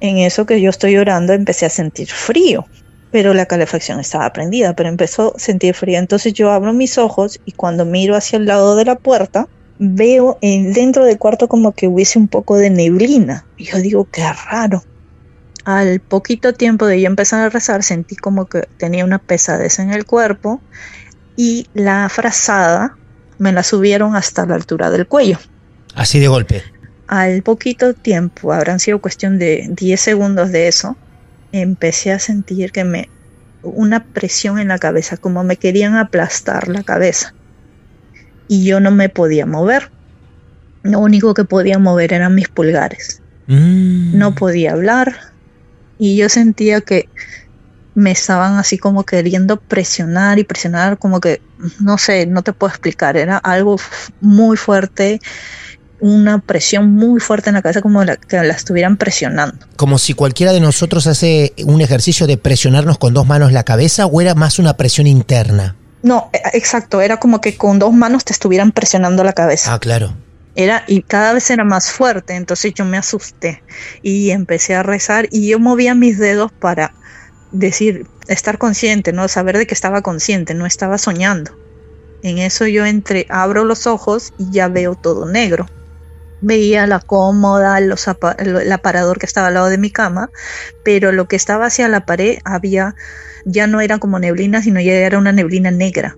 En 0.00 0.18
eso 0.18 0.46
que 0.46 0.60
yo 0.60 0.70
estoy 0.70 0.94
llorando 0.94 1.32
empecé 1.32 1.66
a 1.66 1.70
sentir 1.70 2.08
frío, 2.10 2.66
pero 3.10 3.34
la 3.34 3.46
calefacción 3.46 4.00
estaba 4.00 4.32
prendida, 4.32 4.74
pero 4.74 4.88
empezó 4.88 5.34
a 5.36 5.38
sentir 5.38 5.74
frío. 5.74 5.98
Entonces 5.98 6.32
yo 6.32 6.50
abro 6.50 6.72
mis 6.72 6.98
ojos 6.98 7.40
y 7.44 7.52
cuando 7.52 7.84
miro 7.84 8.16
hacia 8.16 8.36
el 8.38 8.46
lado 8.46 8.76
de 8.76 8.84
la 8.84 8.96
puerta, 8.96 9.48
veo 9.78 10.38
en, 10.40 10.72
dentro 10.72 11.04
del 11.04 11.18
cuarto 11.18 11.48
como 11.48 11.72
que 11.72 11.88
hubiese 11.88 12.18
un 12.18 12.28
poco 12.28 12.56
de 12.56 12.70
neblina. 12.70 13.46
Y 13.56 13.64
yo 13.64 13.78
digo, 13.78 14.08
qué 14.10 14.24
raro. 14.50 14.82
Al 15.64 16.00
poquito 16.00 16.52
tiempo 16.52 16.86
de 16.86 17.00
yo 17.00 17.06
empezar 17.06 17.40
a 17.40 17.48
rezar, 17.48 17.82
sentí 17.82 18.16
como 18.16 18.46
que 18.46 18.68
tenía 18.78 19.04
una 19.04 19.18
pesadez 19.18 19.78
en 19.78 19.90
el 19.90 20.04
cuerpo 20.04 20.60
y 21.36 21.66
la 21.74 22.08
frazada 22.08 22.96
me 23.38 23.52
la 23.52 23.62
subieron 23.62 24.14
hasta 24.14 24.46
la 24.46 24.54
altura 24.54 24.90
del 24.90 25.06
cuello. 25.06 25.38
Así 25.94 26.20
de 26.20 26.28
golpe. 26.28 26.62
Al 27.08 27.42
poquito 27.42 27.94
tiempo, 27.94 28.52
habrán 28.52 28.80
sido 28.80 29.00
cuestión 29.00 29.38
de 29.38 29.68
10 29.70 30.00
segundos 30.00 30.50
de 30.50 30.68
eso, 30.68 30.96
empecé 31.60 32.12
a 32.12 32.18
sentir 32.18 32.72
que 32.72 32.84
me 32.84 33.08
una 33.62 34.04
presión 34.04 34.58
en 34.58 34.68
la 34.68 34.78
cabeza, 34.78 35.16
como 35.16 35.42
me 35.42 35.56
querían 35.56 35.96
aplastar 35.96 36.68
la 36.68 36.82
cabeza. 36.82 37.34
Y 38.48 38.64
yo 38.64 38.80
no 38.80 38.90
me 38.90 39.08
podía 39.08 39.44
mover. 39.44 39.90
Lo 40.82 41.00
único 41.00 41.34
que 41.34 41.44
podía 41.44 41.78
mover 41.78 42.12
eran 42.12 42.34
mis 42.34 42.48
pulgares. 42.48 43.20
Mm. 43.48 44.16
No 44.16 44.34
podía 44.34 44.72
hablar. 44.72 45.16
Y 45.98 46.16
yo 46.16 46.28
sentía 46.28 46.80
que 46.80 47.08
me 47.94 48.10
estaban 48.10 48.58
así 48.58 48.78
como 48.78 49.04
queriendo 49.04 49.56
presionar 49.56 50.38
y 50.38 50.44
presionar, 50.44 50.98
como 50.98 51.18
que, 51.18 51.40
no 51.80 51.96
sé, 51.96 52.26
no 52.26 52.42
te 52.42 52.52
puedo 52.52 52.70
explicar, 52.70 53.16
era 53.16 53.38
algo 53.38 53.76
muy 54.20 54.58
fuerte, 54.58 55.18
una 56.00 56.38
presión 56.38 56.92
muy 56.92 57.20
fuerte 57.20 57.50
en 57.50 57.54
la 57.54 57.62
cabeza, 57.62 57.80
como 57.80 58.04
la, 58.04 58.16
que 58.16 58.36
la 58.36 58.54
estuvieran 58.54 58.96
presionando. 58.96 59.66
Como 59.76 59.98
si 59.98 60.14
cualquiera 60.14 60.52
de 60.52 60.60
nosotros 60.60 61.06
hace 61.06 61.52
un 61.64 61.80
ejercicio 61.80 62.26
de 62.26 62.36
presionarnos 62.36 62.98
con 62.98 63.14
dos 63.14 63.26
manos 63.26 63.52
la 63.52 63.64
cabeza 63.64 64.06
o 64.06 64.20
era 64.20 64.34
más 64.34 64.58
una 64.58 64.76
presión 64.76 65.06
interna. 65.06 65.76
No, 66.02 66.30
e, 66.32 66.56
exacto, 66.56 67.00
era 67.00 67.18
como 67.18 67.40
que 67.40 67.56
con 67.56 67.78
dos 67.78 67.92
manos 67.92 68.24
te 68.24 68.32
estuvieran 68.32 68.72
presionando 68.72 69.24
la 69.24 69.32
cabeza. 69.32 69.72
Ah, 69.72 69.78
claro. 69.78 70.14
Era, 70.54 70.84
y 70.86 71.02
cada 71.02 71.34
vez 71.34 71.50
era 71.50 71.64
más 71.64 71.90
fuerte, 71.90 72.34
entonces 72.34 72.72
yo 72.74 72.84
me 72.86 72.96
asusté 72.96 73.62
y 74.02 74.30
empecé 74.30 74.74
a 74.74 74.82
rezar 74.82 75.28
y 75.30 75.48
yo 75.48 75.58
movía 75.58 75.94
mis 75.94 76.18
dedos 76.18 76.50
para 76.50 76.94
decir, 77.52 78.06
estar 78.28 78.58
consciente, 78.58 79.12
¿no? 79.12 79.28
Saber 79.28 79.58
de 79.58 79.66
que 79.66 79.74
estaba 79.74 80.02
consciente, 80.02 80.54
no 80.54 80.66
estaba 80.66 80.98
soñando. 80.98 81.52
En 82.22 82.38
eso 82.38 82.66
yo 82.66 82.86
entre, 82.86 83.26
abro 83.28 83.64
los 83.64 83.86
ojos 83.86 84.32
y 84.38 84.50
ya 84.50 84.68
veo 84.68 84.94
todo 84.94 85.26
negro. 85.26 85.66
Veía 86.40 86.86
la 86.86 87.00
cómoda, 87.00 87.78
el 87.78 88.72
aparador 88.72 89.18
que 89.18 89.26
estaba 89.26 89.48
al 89.48 89.54
lado 89.54 89.68
de 89.68 89.78
mi 89.78 89.90
cama, 89.90 90.30
pero 90.84 91.12
lo 91.12 91.26
que 91.28 91.36
estaba 91.36 91.66
hacia 91.66 91.88
la 91.88 92.04
pared 92.04 92.38
había, 92.44 92.94
ya 93.44 93.66
no 93.66 93.80
era 93.80 93.98
como 93.98 94.18
neblina, 94.18 94.62
sino 94.62 94.80
ya 94.80 94.92
era 94.92 95.18
una 95.18 95.32
neblina 95.32 95.70
negra. 95.70 96.14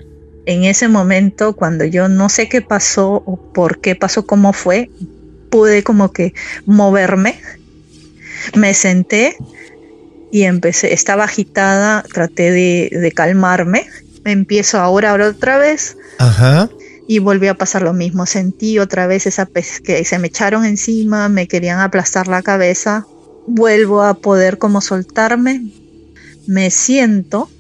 En 0.46 0.64
ese 0.64 0.88
momento, 0.88 1.54
cuando 1.54 1.84
yo 1.84 2.08
no 2.08 2.28
sé 2.28 2.48
qué 2.48 2.62
pasó 2.62 3.22
o 3.26 3.52
por 3.52 3.80
qué 3.80 3.94
pasó, 3.94 4.26
cómo 4.26 4.52
fue, 4.52 4.90
pude 5.50 5.82
como 5.82 6.12
que 6.12 6.34
moverme, 6.66 7.40
me 8.54 8.74
senté 8.74 9.36
y 10.30 10.44
empecé, 10.44 10.92
estaba 10.92 11.24
agitada, 11.24 12.02
traté 12.02 12.50
de, 12.50 12.90
de 12.92 13.12
calmarme, 13.12 13.86
empiezo 14.24 14.78
ahora, 14.78 15.10
ahora 15.10 15.28
otra 15.28 15.58
vez. 15.58 15.96
Ajá. 16.18 16.68
Y 17.08 17.18
volvió 17.18 17.50
a 17.50 17.54
pasar 17.54 17.82
lo 17.82 17.92
mismo, 17.92 18.26
sentí 18.26 18.78
otra 18.78 19.08
vez 19.08 19.26
esa 19.26 19.46
pez 19.46 19.80
que 19.80 20.04
se 20.04 20.18
me 20.20 20.28
echaron 20.28 20.64
encima, 20.64 21.28
me 21.28 21.48
querían 21.48 21.80
aplastar 21.80 22.28
la 22.28 22.42
cabeza, 22.42 23.06
vuelvo 23.46 24.02
a 24.02 24.14
poder 24.14 24.58
como 24.58 24.80
soltarme, 24.80 25.64
me 26.46 26.70
siento, 26.70 27.50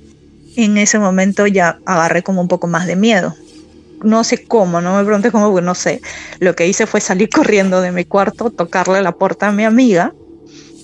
en 0.54 0.78
ese 0.78 1.00
momento 1.00 1.46
ya 1.46 1.80
agarré 1.86 2.22
como 2.22 2.42
un 2.42 2.48
poco 2.48 2.66
más 2.66 2.86
de 2.86 2.94
miedo. 2.94 3.34
No 4.04 4.22
sé 4.22 4.44
cómo, 4.44 4.80
no 4.80 4.96
me 4.96 5.04
pregunté 5.04 5.32
cómo, 5.32 5.60
no 5.60 5.74
sé. 5.74 6.00
Lo 6.38 6.54
que 6.54 6.68
hice 6.68 6.86
fue 6.86 7.00
salir 7.00 7.28
corriendo 7.34 7.80
de 7.80 7.90
mi 7.90 8.04
cuarto, 8.04 8.50
tocarle 8.50 9.02
la 9.02 9.12
puerta 9.12 9.48
a 9.48 9.52
mi 9.52 9.64
amiga 9.64 10.14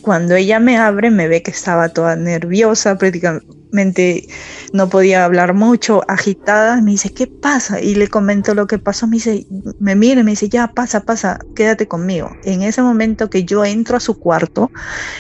cuando 0.04 0.34
ella 0.34 0.60
me 0.60 0.76
abre, 0.76 1.10
me 1.10 1.28
ve 1.28 1.42
que 1.42 1.50
estaba 1.50 1.88
toda 1.88 2.14
nerviosa, 2.14 2.98
prácticamente 2.98 4.28
no 4.74 4.90
podía 4.90 5.24
hablar 5.24 5.54
mucho, 5.54 6.02
agitada. 6.08 6.82
Me 6.82 6.90
dice, 6.90 7.08
¿qué 7.08 7.26
pasa? 7.26 7.80
Y 7.80 7.94
le 7.94 8.08
comento 8.08 8.54
lo 8.54 8.66
que 8.66 8.78
pasó. 8.78 9.06
Me 9.06 9.16
dice, 9.16 9.46
me 9.80 9.94
mira 9.94 10.20
y 10.20 10.24
me 10.24 10.32
dice, 10.32 10.50
ya, 10.50 10.66
pasa, 10.66 11.04
pasa, 11.04 11.38
quédate 11.56 11.88
conmigo. 11.88 12.30
En 12.44 12.60
ese 12.60 12.82
momento 12.82 13.30
que 13.30 13.44
yo 13.44 13.64
entro 13.64 13.96
a 13.96 14.00
su 14.00 14.18
cuarto, 14.18 14.70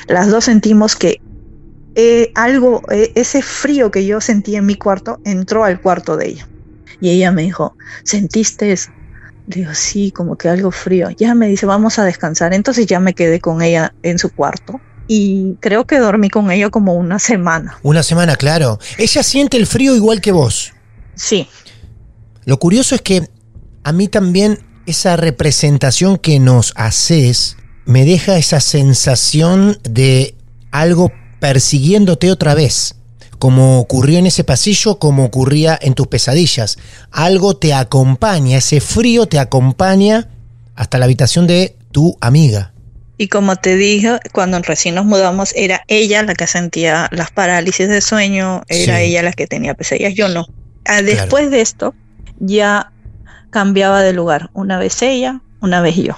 las 0.06 0.30
dos 0.30 0.44
sentimos 0.44 0.96
que 0.96 1.22
eh, 1.94 2.30
algo, 2.34 2.82
eh, 2.90 3.10
ese 3.14 3.40
frío 3.40 3.90
que 3.90 4.04
yo 4.04 4.20
sentí 4.20 4.54
en 4.54 4.66
mi 4.66 4.74
cuarto, 4.74 5.18
entró 5.24 5.64
al 5.64 5.80
cuarto 5.80 6.18
de 6.18 6.28
ella. 6.28 6.48
Y 7.00 7.08
ella 7.08 7.32
me 7.32 7.40
dijo, 7.40 7.74
¿sentiste 8.04 8.70
eso? 8.70 8.90
Digo, 9.46 9.74
sí, 9.74 10.10
como 10.10 10.36
que 10.36 10.48
algo 10.48 10.70
frío. 10.70 11.10
Ya 11.10 11.34
me 11.34 11.48
dice, 11.48 11.66
vamos 11.66 11.98
a 11.98 12.04
descansar. 12.04 12.54
Entonces 12.54 12.86
ya 12.86 13.00
me 13.00 13.14
quedé 13.14 13.40
con 13.40 13.62
ella 13.62 13.94
en 14.02 14.18
su 14.18 14.30
cuarto. 14.30 14.80
Y 15.06 15.56
creo 15.60 15.86
que 15.86 15.98
dormí 15.98 16.30
con 16.30 16.50
ella 16.50 16.70
como 16.70 16.94
una 16.94 17.18
semana. 17.18 17.78
Una 17.82 18.02
semana, 18.02 18.36
claro. 18.36 18.78
Ella 18.96 19.22
siente 19.22 19.56
el 19.58 19.66
frío 19.66 19.94
igual 19.94 20.20
que 20.20 20.32
vos. 20.32 20.72
Sí. 21.14 21.46
Lo 22.46 22.58
curioso 22.58 22.94
es 22.94 23.02
que 23.02 23.28
a 23.82 23.92
mí 23.92 24.08
también 24.08 24.60
esa 24.86 25.16
representación 25.16 26.16
que 26.16 26.38
nos 26.38 26.72
haces 26.76 27.56
me 27.84 28.04
deja 28.04 28.38
esa 28.38 28.60
sensación 28.60 29.78
de 29.82 30.34
algo 30.70 31.12
persiguiéndote 31.38 32.30
otra 32.30 32.54
vez 32.54 32.96
como 33.38 33.80
ocurrió 33.80 34.18
en 34.18 34.26
ese 34.26 34.44
pasillo, 34.44 34.98
como 34.98 35.24
ocurría 35.24 35.78
en 35.80 35.94
tus 35.94 36.06
pesadillas. 36.06 36.78
Algo 37.10 37.56
te 37.56 37.74
acompaña, 37.74 38.58
ese 38.58 38.80
frío 38.80 39.26
te 39.26 39.38
acompaña 39.38 40.28
hasta 40.74 40.98
la 40.98 41.04
habitación 41.04 41.46
de 41.46 41.76
tu 41.92 42.16
amiga. 42.20 42.72
Y 43.16 43.28
como 43.28 43.54
te 43.56 43.76
dije, 43.76 44.18
cuando 44.32 44.58
recién 44.60 44.96
nos 44.96 45.04
mudamos, 45.04 45.52
era 45.54 45.82
ella 45.86 46.22
la 46.24 46.34
que 46.34 46.46
sentía 46.46 47.08
las 47.12 47.30
parálisis 47.30 47.88
de 47.88 48.00
sueño, 48.00 48.62
era 48.68 49.00
ella 49.00 49.22
la 49.22 49.32
que 49.32 49.46
tenía 49.46 49.74
pesadillas, 49.74 50.14
yo 50.14 50.28
no. 50.28 50.46
Ah, 50.84 51.00
después 51.00 51.50
de 51.50 51.60
esto, 51.60 51.94
ya 52.40 52.92
cambiaba 53.50 54.02
de 54.02 54.12
lugar. 54.12 54.50
Una 54.52 54.78
vez 54.78 55.00
ella, 55.02 55.40
una 55.60 55.80
vez 55.80 55.96
yo. 55.96 56.16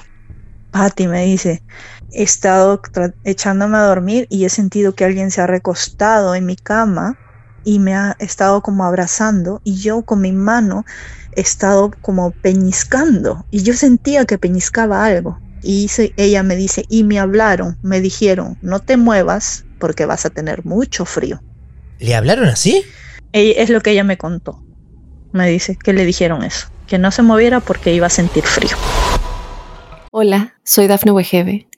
Patti 0.71 1.07
me 1.07 1.25
dice, 1.25 1.63
he 2.13 2.23
estado 2.23 2.81
echándome 3.25 3.77
a 3.77 3.83
dormir 3.83 4.27
y 4.31 4.45
he 4.45 4.49
sentido 4.49 4.95
que 4.95 5.05
alguien 5.05 5.31
se 5.31 5.41
ha 5.41 5.47
recostado 5.47 6.35
en 6.35 6.47
mi 6.47 6.57
cama 6.57 7.19
y 7.65 7.79
me 7.79 7.95
ha 7.95 8.17
estado 8.19 8.63
como 8.63 8.85
abrazando 8.85 9.61
y 9.65 9.77
yo 9.77 10.03
con 10.03 10.21
mi 10.21 10.33
mano 10.33 10.85
he 11.35 11.41
estado 11.41 11.91
como 12.01 12.31
peñiscando 12.31 13.45
y 13.51 13.63
yo 13.63 13.75
sentía 13.75 14.25
que 14.25 14.39
peñiscaba 14.39 15.05
algo 15.05 15.39
y 15.63 15.91
ella 16.17 16.43
me 16.43 16.55
dice 16.55 16.85
y 16.89 17.03
me 17.03 17.19
hablaron, 17.19 17.77
me 17.83 18.01
dijeron 18.01 18.57
no 18.63 18.81
te 18.81 18.97
muevas 18.97 19.65
porque 19.79 20.07
vas 20.07 20.25
a 20.25 20.31
tener 20.31 20.65
mucho 20.65 21.05
frío. 21.05 21.43
¿Le 21.99 22.15
hablaron 22.15 22.47
así? 22.47 22.85
Es 23.33 23.69
lo 23.69 23.81
que 23.81 23.91
ella 23.91 24.05
me 24.05 24.17
contó. 24.17 24.63
Me 25.33 25.49
dice 25.51 25.77
que 25.77 25.93
le 25.93 26.05
dijeron 26.05 26.45
eso, 26.45 26.69
que 26.87 26.99
no 26.99 27.11
se 27.11 27.23
moviera 27.23 27.61
porque 27.61 27.93
iba 27.93 28.07
a 28.07 28.11
sentir 28.11 28.45
frío. 28.45 28.77
Hola, 30.13 30.55
soy 30.65 30.87
Dafne 30.87 31.13
Wegebe 31.13 31.67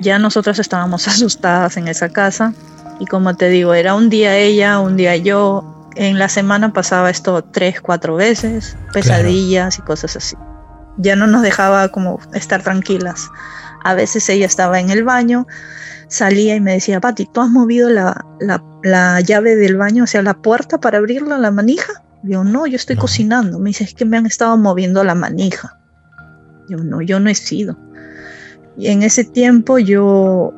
Ya 0.00 0.18
nosotros 0.18 0.58
estábamos 0.58 1.06
asustadas 1.08 1.76
en 1.76 1.88
esa 1.88 2.08
casa 2.08 2.54
y 3.00 3.06
como 3.06 3.34
te 3.34 3.48
digo, 3.48 3.74
era 3.74 3.94
un 3.94 4.10
día 4.10 4.36
ella, 4.36 4.78
un 4.78 4.96
día 4.96 5.16
yo. 5.16 5.64
En 5.96 6.18
la 6.18 6.28
semana 6.28 6.72
pasaba 6.72 7.10
esto 7.10 7.42
tres, 7.42 7.80
cuatro 7.80 8.14
veces, 8.14 8.76
pesadillas 8.92 9.78
y 9.78 9.82
cosas 9.82 10.16
así. 10.16 10.36
Ya 10.98 11.16
no 11.16 11.26
nos 11.26 11.42
dejaba 11.42 11.88
como 11.88 12.20
estar 12.32 12.62
tranquilas. 12.62 13.28
A 13.82 13.94
veces 13.94 14.28
ella 14.28 14.46
estaba 14.46 14.78
en 14.78 14.90
el 14.90 15.02
baño, 15.02 15.46
salía 16.08 16.54
y 16.54 16.60
me 16.60 16.74
decía, 16.74 17.00
Pati, 17.00 17.26
¿tú 17.26 17.40
has 17.40 17.48
movido 17.48 17.88
la, 17.88 18.24
la, 18.82 19.20
llave 19.20 19.56
del 19.56 19.78
baño 19.78 20.04
hacia 20.04 20.22
la 20.22 20.34
puerta 20.34 20.78
para 20.78 20.98
abrirla, 20.98 21.38
la 21.38 21.50
manija? 21.50 22.04
Yo, 22.22 22.44
no, 22.44 22.66
yo 22.66 22.76
estoy 22.76 22.96
cocinando. 22.96 23.58
Me 23.58 23.70
dice, 23.70 23.84
es 23.84 23.94
que 23.94 24.04
me 24.04 24.18
han 24.18 24.26
estado 24.26 24.56
moviendo 24.58 25.02
la 25.02 25.14
manija. 25.14 25.78
Yo 26.68 26.76
no, 26.78 27.00
yo 27.00 27.18
no 27.18 27.30
he 27.30 27.34
sido. 27.34 27.76
Y 28.80 28.88
en 28.88 29.02
ese 29.02 29.24
tiempo 29.24 29.78
yo 29.78 30.54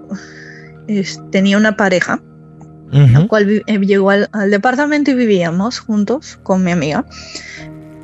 es, 0.87 1.21
tenía 1.33 1.57
una 1.57 1.77
pareja, 1.77 2.23
la 2.93 3.27
cual 3.27 3.65
eh, 3.67 3.79
llegó 3.81 4.11
al, 4.11 4.29
al 4.33 4.51
departamento 4.51 5.11
y 5.11 5.15
vivíamos 5.15 5.81
juntos 5.81 6.39
con 6.45 6.63
mi 6.63 6.71
amiga. 6.71 7.05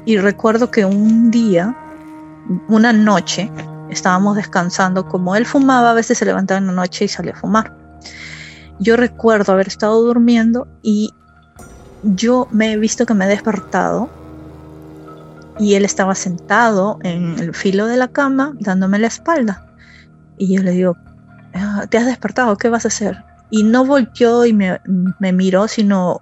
Y 0.07 0.17
recuerdo 0.17 0.73
que 0.73 0.85
un 0.85 1.31
día, 1.31 1.77
una 2.69 2.93
noche, 2.93 3.49
estábamos 3.91 4.35
descansando, 4.35 5.07
como 5.07 5.37
él 5.37 5.47
fumaba, 5.47 5.93
a 5.93 5.95
veces 5.95 6.19
se 6.19 6.25
levantaba 6.25 6.59
en 6.59 6.67
la 6.67 6.73
noche 6.73 7.05
y 7.05 7.09
salía 7.09 7.35
a 7.35 7.37
fumar. 7.37 7.73
Yo 8.81 8.97
recuerdo 8.97 9.53
haber 9.53 9.69
estado 9.69 10.03
durmiendo 10.03 10.67
y 10.83 11.15
yo 12.03 12.49
me 12.51 12.73
he 12.73 12.77
visto 12.77 13.07
que 13.07 13.15
me 13.15 13.27
he 13.27 13.29
despertado 13.29 14.11
y 15.61 15.75
él 15.75 15.85
estaba 15.85 16.17
sentado 16.17 16.99
en 17.05 17.39
el 17.39 17.55
filo 17.55 17.87
de 17.87 17.97
la 17.97 18.09
cama 18.09 18.55
dándome 18.59 18.99
la 18.99 19.07
espalda. 19.07 19.68
Y 20.39 20.55
yo 20.55 20.63
le 20.63 20.73
digo, 20.73 20.97
"Ah, 21.55 21.87
¿te 21.89 21.99
has 21.99 22.07
despertado? 22.07 22.57
¿Qué 22.57 22.69
vas 22.69 22.85
a 22.85 22.89
hacer? 22.89 23.25
Y 23.51 23.63
no 23.63 23.85
volteó 23.85 24.45
y 24.47 24.53
me, 24.53 24.81
me 25.19 25.33
miró, 25.33 25.69
sino 25.69 26.21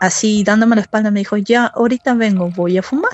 así 0.00 0.44
dándome 0.44 0.76
la 0.76 0.82
espalda 0.82 1.10
me 1.10 1.20
dijo, 1.20 1.36
ya, 1.36 1.66
ahorita 1.66 2.14
vengo, 2.14 2.50
voy 2.50 2.78
a 2.78 2.82
fumar. 2.82 3.12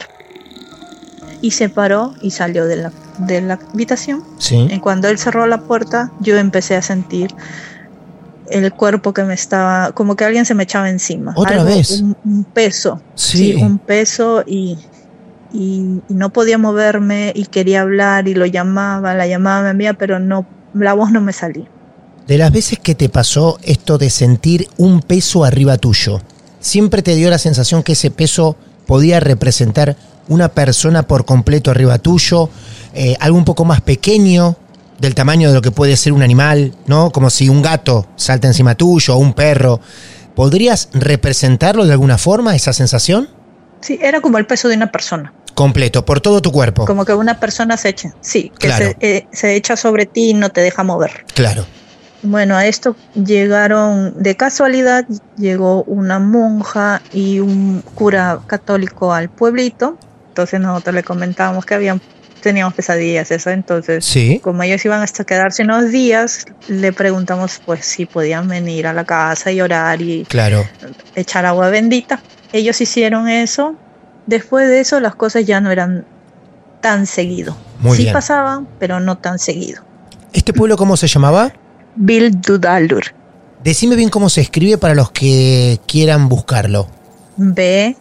Y 1.40 1.51
se 1.51 1.69
paró 1.69 2.14
y 2.23 2.31
salió 2.31 2.67
de 2.67 2.77
la, 2.77 2.93
de 3.19 3.43
la 3.43 3.55
habitación. 3.73 4.25
Sí. 4.38 4.67
Y 4.71 4.79
cuando 4.81 5.09
él 5.09 5.19
cerró 5.19 5.47
la 5.47 5.59
puerta, 5.59 6.11
yo 6.21 6.37
empecé 6.38 6.77
a 6.77 6.83
sentir 6.83 7.35
el 8.49 8.73
cuerpo 8.73 9.12
que 9.12 9.25
me 9.25 9.35
estaba, 9.35 9.93
como 9.93 10.17
que 10.17 10.25
alguien 10.25 10.47
se 10.47 10.55
me 10.55 10.62
echaba 10.62 10.88
encima. 10.88 11.33
¿Otra 11.37 11.57
Algo, 11.57 11.67
vez? 11.67 12.01
Un, 12.01 12.17
un 12.25 12.45
peso. 12.45 13.01
Sí. 13.14 13.55
un 13.61 13.79
peso 13.79 14.43
y, 14.47 14.79
y, 15.55 16.03
y 16.09 16.14
no 16.14 16.31
podía 16.31 16.59
moverme 16.59 17.33
y 17.35 17.47
quería 17.47 17.83
hablar 17.83 18.29
y 18.29 18.35
lo 18.35 18.45
llamaba, 18.45 19.14
la 19.14 19.27
llamaba 19.27 19.71
amiga, 19.71 19.95
pero 19.95 20.19
no, 20.19 20.47
la 20.75 20.93
voz 20.93 21.11
no 21.11 21.21
me 21.21 21.33
salía. 21.33 21.67
De 22.27 22.38
las 22.38 22.53
veces 22.53 22.79
que 22.79 22.95
te 22.95 23.09
pasó 23.09 23.59
esto 23.62 23.99
de 23.99 24.11
sentir 24.11 24.69
un 24.77 25.01
peso 25.01 25.45
arriba 25.45 25.79
tuyo, 25.79 26.21
¿siempre 26.61 27.03
te 27.03 27.14
dio 27.14 27.31
la 27.31 27.38
sensación 27.38 27.83
que 27.83 27.93
ese 27.93 28.11
peso 28.11 28.57
podía 28.87 29.21
representar 29.21 29.97
una 30.29 30.49
persona 30.49 31.07
por 31.07 31.25
completo 31.25 31.71
arriba 31.71 31.99
tuyo? 31.99 32.49
Eh, 32.95 33.17
algo 33.21 33.37
un 33.37 33.45
poco 33.45 33.64
más 33.64 33.81
pequeño, 33.83 34.57
del 34.99 35.14
tamaño 35.14 35.49
de 35.49 35.55
lo 35.55 35.62
que 35.62 35.71
puede 35.71 35.97
ser 35.97 36.12
un 36.12 36.23
animal, 36.23 36.75
¿no? 36.87 37.11
Como 37.11 37.31
si 37.31 37.49
un 37.49 37.62
gato 37.62 38.07
salta 38.17 38.49
encima 38.49 38.75
tuyo 38.75 39.14
o 39.14 39.19
un 39.19 39.35
perro. 39.35 39.81
¿Podrías 40.35 40.88
representarlo 40.93 41.85
de 41.85 41.93
alguna 41.93 42.19
forma, 42.19 42.57
esa 42.57 42.73
sensación? 42.73 43.29
Sí, 43.81 43.99
era 44.01 44.21
como 44.21 44.38
el 44.38 44.47
peso 44.47 44.69
de 44.69 44.77
una 44.77 44.90
persona, 44.90 45.33
Completo, 45.55 46.05
por 46.05 46.21
todo 46.21 46.43
tu 46.43 46.51
cuerpo. 46.53 46.85
como 46.85 47.05
que 47.05 47.14
una 47.14 47.38
persona 47.40 47.77
se 47.77 47.90
echa, 47.90 48.12
sí, 48.21 48.51
que 48.59 48.67
Claro. 48.69 48.87
se, 48.87 48.97
eh, 49.01 49.27
se 49.33 49.55
echa 49.55 49.77
sobre 49.77 50.07
ti 50.07 50.31
y 50.31 50.35
no 50.35 50.51
te 50.51 50.61
deja 50.61 50.83
mover. 50.83 51.25
Claro. 51.35 51.64
Bueno, 52.23 52.57
a 52.57 52.67
esto 52.67 52.97
llegaron, 53.14 54.14
de 54.23 54.35
casualidad, 54.37 55.05
llegó 55.37 55.85
una 55.85 56.19
monja 56.19 57.03
y 57.12 57.38
un 57.40 57.83
cura 57.95 58.40
católico 58.47 59.12
al 59.12 59.29
pueblito. 59.29 59.99
Entonces 60.29 60.59
nosotros 60.61 60.95
le 60.95 61.03
comentábamos 61.03 61.67
que 61.67 61.75
habían, 61.75 62.01
teníamos 62.43 62.75
pesadillas, 62.75 63.31
eso. 63.31 63.51
Entonces, 63.51 64.05
Sí. 64.05 64.40
como 64.43 64.62
ellos 64.62 64.85
iban 64.85 65.03
hasta 65.03 65.25
quedarse 65.25 65.62
unos 65.64 65.90
días, 65.90 66.47
le 66.67 66.93
preguntamos 66.93 67.61
pues 67.64 67.85
si 67.85 68.07
podían 68.07 68.49
venir 68.49 68.87
a 68.87 68.93
la 68.95 69.05
casa 69.05 69.53
y 69.53 69.61
orar 69.61 70.01
y 70.01 70.25
Claro. 70.25 70.67
echar 71.14 71.45
agua 71.47 71.69
bendita. 71.69 72.21
Ellos 72.53 72.81
hicieron 72.81 73.29
eso. 73.29 73.77
Después 74.26 74.68
de 74.68 74.80
eso 74.80 75.00
las 75.00 75.14
cosas 75.14 75.44
ya 75.44 75.60
no 75.60 75.70
eran 75.70 76.04
tan 76.80 77.06
seguido. 77.06 77.56
Muy 77.80 77.96
sí 77.96 78.02
bien. 78.04 78.12
pasaban, 78.12 78.68
pero 78.78 79.00
no 79.00 79.18
tan 79.18 79.38
seguido. 79.38 79.82
¿Este 80.32 80.52
pueblo 80.52 80.76
cómo 80.76 80.96
se 80.96 81.06
llamaba? 81.06 81.52
Bill 81.96 82.40
Dudalur. 82.40 83.04
Decime 83.62 83.96
bien 83.96 84.10
cómo 84.10 84.28
se 84.28 84.42
escribe 84.42 84.78
para 84.78 84.94
los 84.94 85.10
que 85.10 85.80
quieran 85.87 86.28
buscarlo. 86.28 86.87
B 87.37 87.96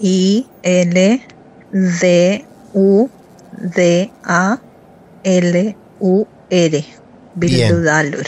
I 0.00 0.46
L 0.62 1.26
D 1.72 2.46
U 2.74 3.08
D 3.52 4.10
A 4.24 4.58
L 5.24 5.76
U 6.00 6.26
R. 6.50 6.84
Bildudalur. 7.34 8.26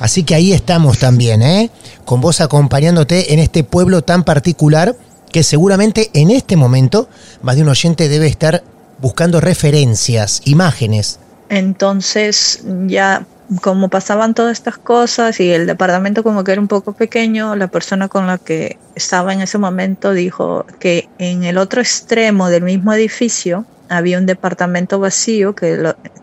Así 0.00 0.24
que 0.24 0.34
ahí 0.34 0.52
estamos 0.52 0.98
también, 0.98 1.42
¿eh? 1.42 1.70
Con 2.04 2.20
vos 2.20 2.40
acompañándote 2.40 3.32
en 3.32 3.38
este 3.38 3.64
pueblo 3.64 4.02
tan 4.02 4.24
particular 4.24 4.94
que 5.34 5.42
seguramente 5.42 6.10
en 6.14 6.30
este 6.30 6.54
momento 6.54 7.08
más 7.42 7.56
de 7.56 7.62
un 7.62 7.68
oyente 7.68 8.08
debe 8.08 8.28
estar 8.28 8.62
buscando 9.00 9.40
referencias, 9.40 10.40
imágenes. 10.44 11.18
Entonces 11.48 12.62
ya 12.86 13.26
como 13.60 13.88
pasaban 13.88 14.34
todas 14.34 14.52
estas 14.52 14.78
cosas 14.78 15.40
y 15.40 15.50
el 15.50 15.66
departamento 15.66 16.22
como 16.22 16.44
que 16.44 16.52
era 16.52 16.60
un 16.60 16.68
poco 16.68 16.92
pequeño, 16.92 17.56
la 17.56 17.66
persona 17.66 18.06
con 18.06 18.28
la 18.28 18.38
que 18.38 18.78
estaba 18.94 19.32
en 19.32 19.40
ese 19.40 19.58
momento 19.58 20.12
dijo 20.12 20.66
que 20.78 21.08
en 21.18 21.42
el 21.42 21.58
otro 21.58 21.80
extremo 21.80 22.48
del 22.48 22.62
mismo 22.62 22.92
edificio 22.92 23.64
había 23.88 24.18
un 24.18 24.26
departamento 24.26 25.00
vacío 25.00 25.56
que 25.56 25.76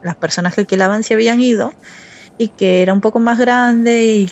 las 0.04 0.16
personas 0.16 0.56
que 0.56 0.62
alquilaban 0.62 1.04
se 1.04 1.16
habían 1.16 1.42
ido 1.42 1.74
y 2.38 2.48
que 2.48 2.82
era 2.82 2.94
un 2.94 3.02
poco 3.02 3.20
más 3.20 3.38
grande 3.38 4.06
y 4.06 4.32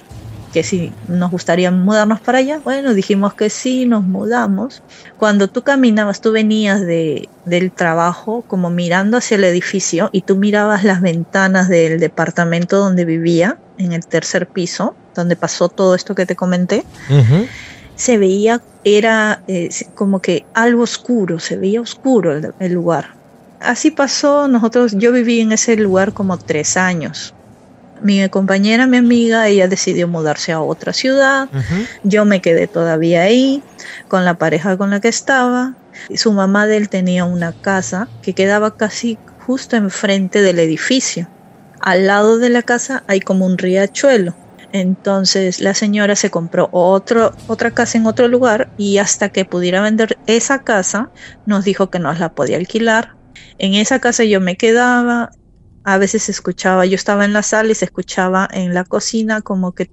que 0.53 0.63
si 0.63 0.91
nos 1.07 1.31
gustaría 1.31 1.71
mudarnos 1.71 2.19
para 2.19 2.39
allá. 2.39 2.59
Bueno, 2.63 2.93
dijimos 2.93 3.33
que 3.33 3.49
sí, 3.49 3.85
nos 3.85 4.03
mudamos. 4.03 4.81
Cuando 5.17 5.47
tú 5.47 5.63
caminabas, 5.63 6.21
tú 6.21 6.31
venías 6.31 6.81
de, 6.81 7.29
del 7.45 7.71
trabajo 7.71 8.43
como 8.47 8.69
mirando 8.69 9.17
hacia 9.17 9.35
el 9.35 9.43
edificio 9.43 10.09
y 10.11 10.21
tú 10.21 10.35
mirabas 10.35 10.83
las 10.83 11.01
ventanas 11.01 11.69
del 11.69 11.99
departamento 11.99 12.77
donde 12.77 13.05
vivía, 13.05 13.57
en 13.77 13.93
el 13.93 14.05
tercer 14.05 14.47
piso, 14.47 14.95
donde 15.15 15.35
pasó 15.35 15.69
todo 15.69 15.95
esto 15.95 16.15
que 16.15 16.25
te 16.25 16.35
comenté, 16.35 16.83
se 17.95 18.17
veía, 18.17 18.61
era 18.83 19.41
eh, 19.47 19.69
como 19.95 20.21
que 20.21 20.45
algo 20.53 20.83
oscuro, 20.83 21.39
se 21.39 21.57
veía 21.57 21.81
oscuro 21.81 22.35
el, 22.35 22.53
el 22.59 22.73
lugar. 22.73 23.13
Así 23.59 23.91
pasó, 23.91 24.47
nosotros, 24.47 24.93
yo 24.95 25.11
viví 25.11 25.41
en 25.41 25.51
ese 25.51 25.75
lugar 25.75 26.13
como 26.13 26.37
tres 26.37 26.77
años. 26.77 27.33
Mi 28.01 28.27
compañera, 28.29 28.87
mi 28.87 28.97
amiga, 28.97 29.47
ella 29.47 29.67
decidió 29.67 30.07
mudarse 30.07 30.51
a 30.51 30.61
otra 30.61 30.93
ciudad. 30.93 31.49
Yo 32.03 32.25
me 32.25 32.41
quedé 32.41 32.67
todavía 32.67 33.23
ahí 33.23 33.63
con 34.07 34.25
la 34.25 34.37
pareja 34.37 34.77
con 34.77 34.89
la 34.89 34.99
que 34.99 35.09
estaba. 35.09 35.75
Su 36.15 36.31
mamá 36.31 36.65
de 36.65 36.77
él 36.77 36.89
tenía 36.89 37.25
una 37.25 37.51
casa 37.51 38.07
que 38.21 38.33
quedaba 38.33 38.77
casi 38.77 39.17
justo 39.45 39.75
enfrente 39.75 40.41
del 40.41 40.59
edificio. 40.59 41.27
Al 41.81 42.07
lado 42.07 42.37
de 42.37 42.49
la 42.49 42.61
casa 42.61 43.03
hay 43.07 43.19
como 43.19 43.45
un 43.45 43.57
riachuelo. 43.57 44.35
Entonces 44.71 45.61
la 45.61 45.73
señora 45.73 46.15
se 46.15 46.29
compró 46.29 46.69
otro, 46.71 47.33
otra 47.47 47.71
casa 47.71 47.97
en 47.97 48.05
otro 48.05 48.27
lugar 48.27 48.69
y 48.77 48.99
hasta 48.99 49.29
que 49.29 49.45
pudiera 49.45 49.81
vender 49.81 50.17
esa 50.27 50.63
casa 50.63 51.09
nos 51.45 51.65
dijo 51.65 51.89
que 51.89 51.99
nos 51.99 52.19
la 52.19 52.33
podía 52.33 52.57
alquilar. 52.57 53.15
En 53.57 53.73
esa 53.73 53.99
casa 53.99 54.23
yo 54.23 54.39
me 54.39 54.55
quedaba, 54.55 55.31
a 55.83 55.97
veces 55.97 56.23
se 56.23 56.31
escuchaba, 56.31 56.85
yo 56.85 56.95
estaba 56.95 57.25
en 57.25 57.33
la 57.33 57.43
sala 57.43 57.71
y 57.71 57.75
se 57.75 57.85
escuchaba 57.85 58.47
en 58.51 58.73
la 58.73 58.83
cocina 58.83 59.41
como 59.41 59.71
que 59.71 59.87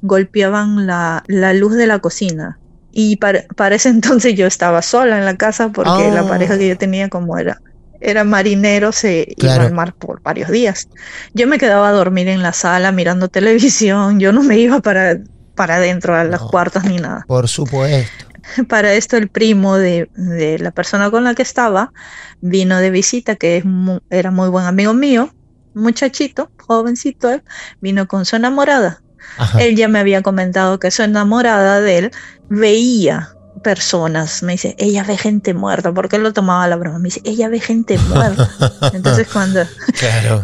golpeaban 0.00 0.86
la, 0.86 1.22
la 1.26 1.52
luz 1.52 1.74
de 1.74 1.86
la 1.86 1.98
cocina. 1.98 2.58
Y 2.90 3.16
para, 3.16 3.44
para 3.56 3.74
ese 3.74 3.88
entonces 3.90 4.34
yo 4.34 4.46
estaba 4.46 4.82
sola 4.82 5.18
en 5.18 5.24
la 5.24 5.36
casa 5.36 5.70
porque 5.70 6.10
la 6.10 6.26
pareja 6.26 6.58
que 6.58 6.68
yo 6.68 6.76
tenía 6.76 7.08
como 7.08 7.38
era, 7.38 7.58
era 8.00 8.24
marinero, 8.24 8.92
se 8.92 9.26
iba 9.36 9.54
al 9.54 9.72
mar 9.72 9.94
por 9.98 10.22
varios 10.22 10.50
días. 10.50 10.88
Yo 11.34 11.46
me 11.46 11.58
quedaba 11.58 11.88
a 11.88 11.92
dormir 11.92 12.28
en 12.28 12.42
la 12.42 12.52
sala 12.52 12.92
mirando 12.92 13.28
televisión, 13.28 14.20
yo 14.20 14.32
no 14.32 14.42
me 14.42 14.58
iba 14.58 14.80
para, 14.80 15.18
para 15.54 15.76
adentro 15.76 16.14
a 16.14 16.24
los 16.24 16.40
No. 16.40 16.48
cuartos 16.48 16.84
ni 16.84 16.96
nada. 16.96 17.24
Por 17.26 17.48
supuesto. 17.48 18.27
Para 18.68 18.92
esto 18.94 19.16
el 19.16 19.28
primo 19.28 19.76
de, 19.76 20.10
de 20.14 20.58
la 20.58 20.70
persona 20.70 21.10
con 21.10 21.24
la 21.24 21.34
que 21.34 21.42
estaba 21.42 21.92
vino 22.40 22.78
de 22.78 22.90
visita, 22.90 23.36
que 23.36 23.58
es 23.58 23.64
era 24.10 24.30
muy 24.30 24.48
buen 24.48 24.66
amigo 24.66 24.94
mío, 24.94 25.32
muchachito, 25.74 26.50
jovencito 26.58 27.30
él, 27.30 27.42
vino 27.80 28.06
con 28.06 28.24
su 28.24 28.36
enamorada. 28.36 29.02
Ajá. 29.36 29.60
Él 29.60 29.76
ya 29.76 29.88
me 29.88 29.98
había 29.98 30.22
comentado 30.22 30.78
que 30.78 30.90
su 30.90 31.02
enamorada 31.02 31.80
de 31.80 31.98
él 31.98 32.10
veía 32.48 33.34
personas. 33.62 34.42
Me 34.42 34.52
dice, 34.52 34.74
ella 34.78 35.04
ve 35.04 35.16
gente 35.16 35.54
muerta, 35.54 35.92
porque 35.92 36.16
él 36.16 36.22
lo 36.22 36.32
tomaba 36.32 36.66
la 36.68 36.76
broma. 36.76 36.98
Me 36.98 37.06
dice, 37.06 37.20
ella 37.24 37.48
ve 37.48 37.60
gente 37.60 37.98
muerta. 38.08 38.48
Entonces 38.92 39.28
cuando, 39.32 39.60
Claro. 39.98 40.42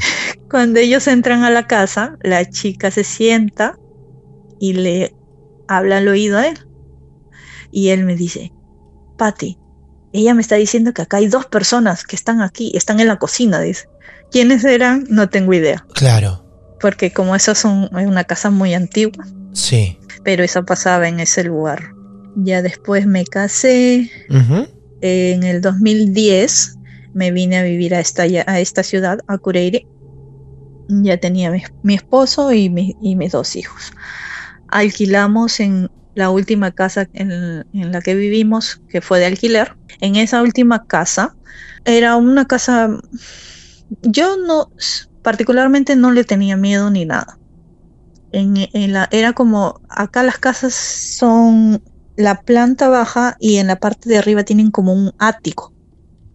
cuando 0.51 0.81
ellos 0.81 1.07
entran 1.07 1.45
a 1.45 1.51
la 1.51 1.67
casa, 1.67 2.17
la 2.23 2.49
chica 2.49 2.91
se 2.91 3.05
sienta 3.05 3.79
y 4.61 4.75
le 4.75 5.15
habla 5.69 5.99
al 5.99 6.09
oído 6.09 6.39
a 6.39 6.49
él. 6.49 6.67
Y 7.77 7.89
él 7.89 8.05
me 8.05 8.15
dice, 8.15 8.53
Patty, 9.19 9.59
ella 10.13 10.33
me 10.33 10.43
está 10.43 10.55
diciendo 10.55 10.95
que 10.95 11.03
acá 11.03 11.17
hay 11.17 11.27
dos 11.27 11.47
personas 11.47 12.05
que 12.05 12.15
están 12.15 12.41
aquí, 12.41 12.71
están 12.77 13.01
en 13.01 13.09
la 13.09 13.17
cocina, 13.19 13.59
dice. 13.61 13.89
¿Quiénes 14.31 14.65
eran? 14.65 15.05
No 15.09 15.29
tengo 15.29 15.53
idea, 15.55 15.85
Claro. 15.93 16.45
porque 16.81 17.13
como 17.13 17.35
eso 17.35 17.51
es, 17.51 17.65
un- 17.65 17.91
es 17.99 18.07
una 18.07 18.23
casa 18.23 18.51
muy 18.51 18.75
antigua, 18.75 19.27
Sí. 19.53 19.99
pero 20.23 20.45
eso 20.45 20.65
pasaba 20.65 21.09
en 21.09 21.19
ese 21.19 21.43
lugar. 21.43 21.91
Ya 22.37 22.63
después 22.63 23.07
me 23.07 23.25
casé, 23.25 24.09
en 25.01 25.43
el 25.43 25.61
2010 25.61 26.77
me 27.13 27.33
vine 27.33 27.59
a 27.59 27.63
vivir 27.65 27.93
a 27.97 27.99
esta, 28.01 28.23
a 28.23 28.61
esta 28.61 28.85
ciudad, 28.85 29.19
a 29.27 29.39
Cureire. 29.39 29.87
Ya 30.89 31.17
tenía 31.17 31.51
mi, 31.51 31.63
mi 31.83 31.95
esposo 31.95 32.53
y, 32.53 32.71
mi, 32.71 32.95
y, 33.03 33.17
mis 33.17 33.33
dos 33.33 33.57
hijos. 33.57 33.93
Alquilamos 34.69 35.59
en 35.61 35.91
la 36.15 36.31
última 36.31 36.71
casa 36.71 37.09
en, 37.13 37.33
en, 37.73 37.93
la 37.93 38.01
que 38.01 38.15
vivimos, 38.15 38.81
que 38.89 39.01
fue 39.01 39.19
de 39.19 39.27
alquiler. 39.27 39.77
En 40.01 40.17
esa 40.17 40.43
última 40.43 40.85
casa, 40.87 41.35
era 41.85 42.17
una 42.17 42.47
casa, 42.47 42.91
yo 44.03 44.37
no, 44.37 44.71
particularmente 45.23 45.97
no 45.97 46.13
le 46.13 46.25
tenía 46.25 46.57
miedo 46.57 46.91
ni 46.91 47.05
nada. 47.05 47.39
En, 48.33 48.55
en 48.73 48.93
la, 48.93 49.09
era 49.11 49.33
como, 49.33 49.81
acá 49.89 50.23
las 50.23 50.39
casas 50.39 50.75
son 50.75 51.83
la 52.17 52.41
planta 52.41 52.89
baja 52.89 53.37
y 53.39 53.57
en 53.57 53.67
la 53.67 53.77
parte 53.77 54.09
de 54.09 54.19
arriba 54.19 54.45
tienen 54.45 54.71
como 54.71 54.93
un 54.93 55.13
ático. 55.19 55.73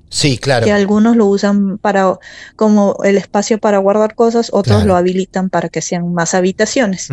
Sí, 0.09 0.37
claro. 0.37 0.65
Que 0.65 0.71
algunos 0.71 1.15
lo 1.15 1.27
usan 1.27 1.77
para 1.77 2.17
como 2.55 2.97
el 3.03 3.17
espacio 3.17 3.59
para 3.59 3.77
guardar 3.77 4.15
cosas, 4.15 4.49
otros 4.51 4.77
Claro. 4.77 4.87
lo 4.87 4.95
habilitan 4.95 5.49
para 5.49 5.69
que 5.69 5.81
sean 5.81 6.13
más 6.13 6.33
habitaciones. 6.33 7.09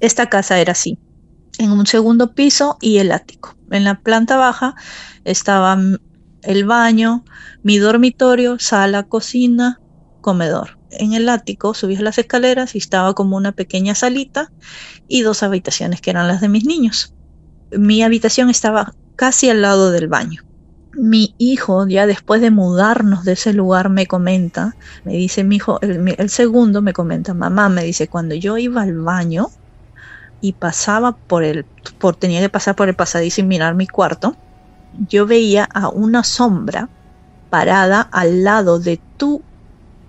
Esta 0.00 0.26
casa 0.26 0.60
era 0.60 0.72
así, 0.72 0.98
en 1.58 1.70
un 1.72 1.86
segundo 1.86 2.32
piso 2.32 2.76
y 2.80 2.98
el 2.98 3.12
ático. 3.12 3.56
En 3.70 3.84
la 3.84 4.00
planta 4.00 4.36
baja 4.36 4.74
estaba 5.24 5.76
mm, 5.76 5.98
el 6.42 6.64
baño, 6.64 7.24
mi 7.62 7.78
dormitorio, 7.78 8.58
sala, 8.58 9.04
cocina, 9.04 9.80
comedor. 10.20 10.78
En 10.90 11.12
el 11.12 11.28
ático 11.28 11.74
subías 11.74 12.00
las 12.00 12.18
escaleras 12.18 12.74
y 12.74 12.78
estaba 12.78 13.14
como 13.14 13.36
una 13.36 13.52
pequeña 13.52 13.94
salita 13.94 14.52
y 15.08 15.22
dos 15.22 15.42
habitaciones 15.42 16.00
que 16.00 16.10
eran 16.10 16.28
las 16.28 16.40
de 16.40 16.48
mis 16.48 16.64
niños. 16.64 17.14
Mi 17.72 18.02
habitación 18.02 18.48
estaba 18.48 18.94
casi 19.16 19.50
al 19.50 19.62
lado 19.62 19.90
del 19.90 20.08
baño. 20.08 20.42
Mi 20.92 21.34
hijo, 21.36 21.86
ya 21.88 22.06
después 22.06 22.40
de 22.40 22.50
mudarnos 22.50 23.24
de 23.24 23.32
ese 23.32 23.52
lugar, 23.52 23.90
me 23.90 24.06
comenta, 24.06 24.76
me 25.04 25.12
dice 25.12 25.44
mi 25.44 25.56
hijo, 25.56 25.78
el, 25.82 26.14
el 26.16 26.30
segundo 26.30 26.80
me 26.80 26.94
comenta, 26.94 27.34
mamá, 27.34 27.68
me 27.68 27.84
dice, 27.84 28.08
cuando 28.08 28.34
yo 28.34 28.56
iba 28.56 28.82
al 28.82 28.98
baño 28.98 29.48
y 30.40 30.52
pasaba 30.54 31.18
por 31.26 31.44
el, 31.44 31.68
por, 31.98 32.16
tenía 32.16 32.40
que 32.40 32.48
pasar 32.48 32.76
por 32.76 32.88
el 32.88 32.96
pasadizo 32.96 33.40
y 33.40 33.44
mirar 33.44 33.74
mi 33.74 33.86
cuarto, 33.86 34.36
yo 34.90 35.26
veía 35.26 35.64
a 35.72 35.88
una 35.88 36.24
sombra 36.24 36.90
parada 37.48 38.00
al 38.00 38.44
lado 38.44 38.78
de 38.78 39.02
tu 39.16 39.44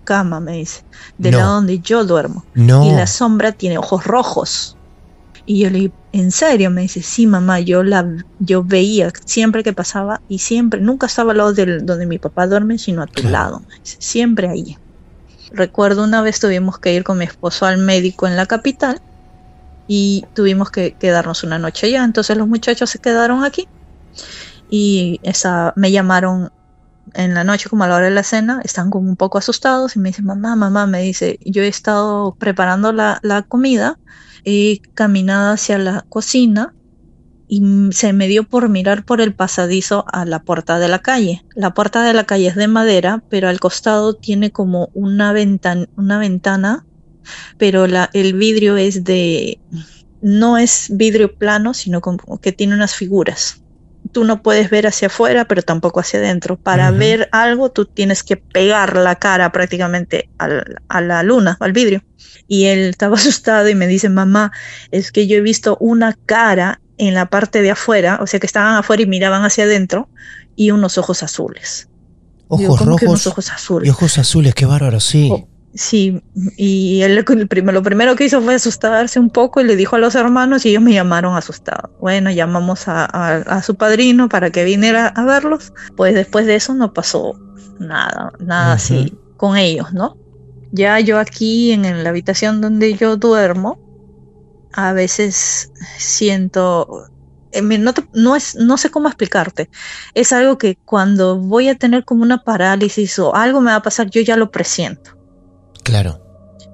cama, 0.03 0.39
me 0.39 0.53
dice, 0.53 0.81
del 1.17 1.33
No. 1.33 1.37
lado 1.39 1.53
donde 1.55 1.79
yo 1.79 2.05
duermo. 2.05 2.45
No. 2.53 2.83
Y 2.85 2.91
la 2.91 3.07
sombra 3.07 3.51
tiene 3.51 3.77
ojos 3.77 4.05
rojos. 4.05 4.77
Y 5.45 5.61
yo 5.63 5.69
le 5.69 5.79
digo, 5.79 5.93
¿en 6.11 6.31
serio? 6.31 6.71
Me 6.71 6.81
dice, 6.81 7.01
sí, 7.01 7.27
mamá, 7.27 7.59
yo 7.59 7.83
la 7.83 8.05
yo 8.37 8.63
veía 8.63 9.11
siempre 9.25 9.63
que 9.63 9.73
pasaba 9.73 10.21
y 10.27 10.39
siempre, 10.39 10.81
nunca 10.81 11.07
estaba 11.07 11.31
al 11.31 11.37
lado 11.37 11.53
del, 11.53 11.85
donde 11.85 12.05
mi 12.05 12.19
papá 12.19 12.47
duerme, 12.47 12.77
sino 12.77 13.01
a 13.01 13.07
tu 13.07 13.21
Claro. 13.21 13.31
lado. 13.31 13.59
Me 13.61 13.75
dice, 13.83 13.97
siempre 13.99 14.49
ahí. 14.49 14.75
Recuerdo 15.51 16.03
una 16.03 16.21
vez 16.21 16.39
tuvimos 16.39 16.79
que 16.79 16.93
ir 16.93 17.03
con 17.03 17.17
mi 17.17 17.25
esposo 17.25 17.65
al 17.65 17.77
médico 17.77 18.27
en 18.27 18.35
la 18.35 18.45
capital 18.45 19.01
y 19.87 20.25
tuvimos 20.33 20.71
que 20.71 20.93
quedarnos 20.93 21.43
una 21.43 21.59
noche 21.59 21.87
allá. 21.87 22.03
Entonces 22.03 22.37
los 22.37 22.47
muchachos 22.47 22.89
se 22.89 22.99
quedaron 22.99 23.43
aquí 23.43 23.67
y 24.69 25.19
esa, 25.23 25.73
me 25.75 25.91
llamaron 25.91 26.51
en 27.13 27.33
la 27.33 27.43
noche 27.43 27.69
como 27.69 27.83
a 27.83 27.87
la 27.87 27.95
hora 27.95 28.05
de 28.05 28.11
la 28.11 28.23
cena, 28.23 28.59
están 28.63 28.89
como 28.89 29.09
un 29.09 29.15
poco 29.15 29.37
asustados 29.37 29.95
y 29.95 29.99
me 29.99 30.09
dicen, 30.09 30.25
mamá, 30.25 30.55
mamá, 30.55 30.87
me 30.87 31.01
dice, 31.01 31.39
yo 31.45 31.63
he 31.63 31.67
estado 31.67 32.35
preparando 32.37 32.91
la, 32.91 33.19
la 33.23 33.43
comida, 33.43 33.97
he 34.43 34.81
caminado 34.93 35.53
hacia 35.53 35.77
la 35.77 36.05
cocina 36.09 36.73
y 37.47 37.63
se 37.91 38.11
me 38.11 38.27
dio 38.27 38.43
por 38.43 38.67
mirar 38.67 39.05
por 39.05 39.21
el 39.21 39.33
pasadizo 39.33 40.05
a 40.11 40.25
la 40.25 40.39
puerta 40.39 40.79
de 40.79 40.89
la 40.89 40.99
calle. 40.99 41.45
La 41.55 41.73
puerta 41.73 42.03
de 42.03 42.13
la 42.13 42.25
calle 42.25 42.47
es 42.47 42.55
de 42.55 42.67
madera, 42.67 43.23
pero 43.29 43.47
al 43.47 43.59
costado 43.59 44.15
tiene 44.15 44.51
como 44.51 44.89
una, 44.93 45.31
ventan 45.31 45.87
una 45.95 46.19
ventana, 46.19 46.85
pero 47.57 47.87
la, 47.87 48.09
el 48.13 48.33
vidrio 48.33 48.77
es 48.77 49.03
de, 49.03 49.59
no 50.21 50.57
es 50.57 50.87
vidrio 50.91 51.35
plano, 51.35 51.73
sino 51.73 52.01
como 52.01 52.39
que 52.39 52.51
tiene 52.51 52.75
unas 52.75 52.95
figuras 52.95 53.61
tú 54.11 54.23
no 54.23 54.41
puedes 54.41 54.69
ver 54.69 54.87
hacia 54.87 55.07
afuera, 55.07 55.45
pero 55.45 55.61
tampoco 55.61 55.99
hacia 55.99 56.19
adentro. 56.19 56.57
Para 56.57 56.91
ver 56.91 57.29
algo, 57.31 57.71
tú 57.71 57.85
tienes 57.85 58.23
que 58.23 58.37
pegar 58.37 58.95
la 58.95 59.15
cara 59.15 59.51
prácticamente 59.51 60.29
al- 60.37 60.77
a 60.87 61.01
la 61.01 61.23
luna, 61.23 61.57
al 61.59 61.73
vidrio. 61.73 62.03
Y 62.47 62.65
él 62.65 62.79
estaba 62.89 63.15
asustado 63.17 63.69
y 63.69 63.75
me 63.75 63.87
dice, 63.87 64.09
mamá, 64.09 64.51
es 64.91 65.11
que 65.11 65.27
yo 65.27 65.37
he 65.37 65.41
visto 65.41 65.77
una 65.79 66.17
cara 66.25 66.79
en 66.97 67.13
la 67.13 67.27
parte 67.27 67.61
de 67.61 67.71
afuera, 67.71 68.19
o 68.21 68.27
sea 68.27 68.39
que 68.39 68.47
estaban 68.47 68.75
afuera 68.75 69.03
y 69.03 69.07
miraban 69.07 69.43
hacia 69.43 69.65
adentro, 69.65 70.09
y 70.55 70.71
unos 70.71 70.97
ojos 70.97 71.21
azules. 71.21 71.89
Ojos 72.47 72.79
¿cómo 72.79 72.95
que 72.95 73.05
unos 73.05 73.25
rojos 73.25 73.27
ojos 73.27 73.51
azules? 73.51 73.87
y 73.87 73.91
ojos 73.91 74.17
azules, 74.17 74.55
qué 74.55 74.65
bárbaro, 74.65 74.99
sí. 74.99 75.29
Oh. 75.31 75.47
Sí, 75.73 76.21
y 76.55 77.01
él 77.03 77.23
lo 77.25 77.83
primero 77.83 78.15
que 78.15 78.25
hizo 78.25 78.41
fue 78.41 78.55
asustarse 78.55 79.19
un 79.19 79.29
poco 79.29 79.61
y 79.61 79.65
le 79.65 79.75
dijo 79.75 79.95
a 79.95 79.99
los 79.99 80.15
hermanos 80.15 80.65
y 80.65 80.69
ellos 80.69 80.81
me 80.81 80.93
llamaron 80.93 81.35
asustado. 81.35 81.91
Bueno, 81.97 82.31
llamamos 82.31 82.87
a, 82.87 83.05
a- 83.05 83.37
a 83.37 83.61
su 83.61 83.75
padrino 83.75 84.27
para 84.29 84.49
que 84.49 84.63
viniera 84.63 85.07
a 85.07 85.25
verlos. 85.25 85.71
Pues 85.95 86.15
después 86.15 86.45
de 86.47 86.55
eso 86.55 86.73
no 86.73 86.93
pasó 86.93 87.35
nada, 87.77 88.31
nada 88.39 88.73
así 88.73 89.19
con 89.35 89.57
ellos, 89.57 89.93
¿no? 89.93 90.17
Ya 90.71 90.99
yo 91.01 91.19
aquí 91.19 91.71
en, 91.73 91.85
en 91.85 92.03
la 92.03 92.09
habitación 92.11 92.61
donde 92.61 92.95
yo 92.95 93.17
duermo, 93.17 93.79
a 94.73 94.93
veces 94.93 95.71
siento, 95.97 97.07
eh, 97.51 97.61
no, 97.61 97.93
te- 97.93 98.07
no, 98.13 98.35
es, 98.35 98.55
no 98.55 98.77
sé 98.77 98.89
cómo 98.91 99.07
explicarte, 99.09 99.69
es 100.13 100.33
algo 100.33 100.57
que 100.57 100.77
cuando 100.85 101.37
voy 101.37 101.69
a 101.69 101.75
tener 101.75 102.05
como 102.05 102.23
una 102.23 102.39
parálisis 102.39 103.19
o 103.19 103.35
algo 103.35 103.61
me 103.61 103.71
va 103.71 103.77
a 103.77 103.81
pasar, 103.83 104.09
yo 104.09 104.21
ya 104.21 104.37
lo 104.37 104.51
presiento 104.51 105.11
Claro. 105.87 106.21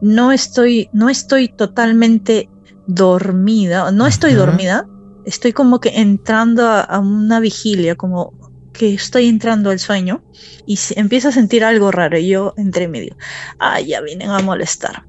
no 0.01 0.31
estoy, 0.31 0.89
no 0.91 1.07
estoy 1.07 1.47
totalmente 1.47 2.49
dormida, 2.87 3.91
no 3.91 4.07
estoy 4.07 4.33
dormida, 4.33 4.87
estoy 5.25 5.53
como 5.53 5.79
que 5.79 5.99
entrando 5.99 6.67
a, 6.67 6.81
a 6.81 6.99
una 6.99 7.39
vigilia, 7.39 7.95
como 7.95 8.33
que 8.73 8.95
estoy 8.95 9.27
entrando 9.27 9.69
al 9.69 9.77
sueño 9.77 10.23
y 10.65 10.79
empiezo 10.95 11.29
a 11.29 11.31
sentir 11.31 11.63
algo 11.63 11.91
raro 11.91 12.17
y 12.17 12.27
yo 12.29 12.55
entre 12.57 12.87
medio, 12.87 13.15
ah, 13.59 13.79
ya 13.79 14.01
vienen 14.01 14.31
a 14.31 14.39
molestarme. 14.39 15.05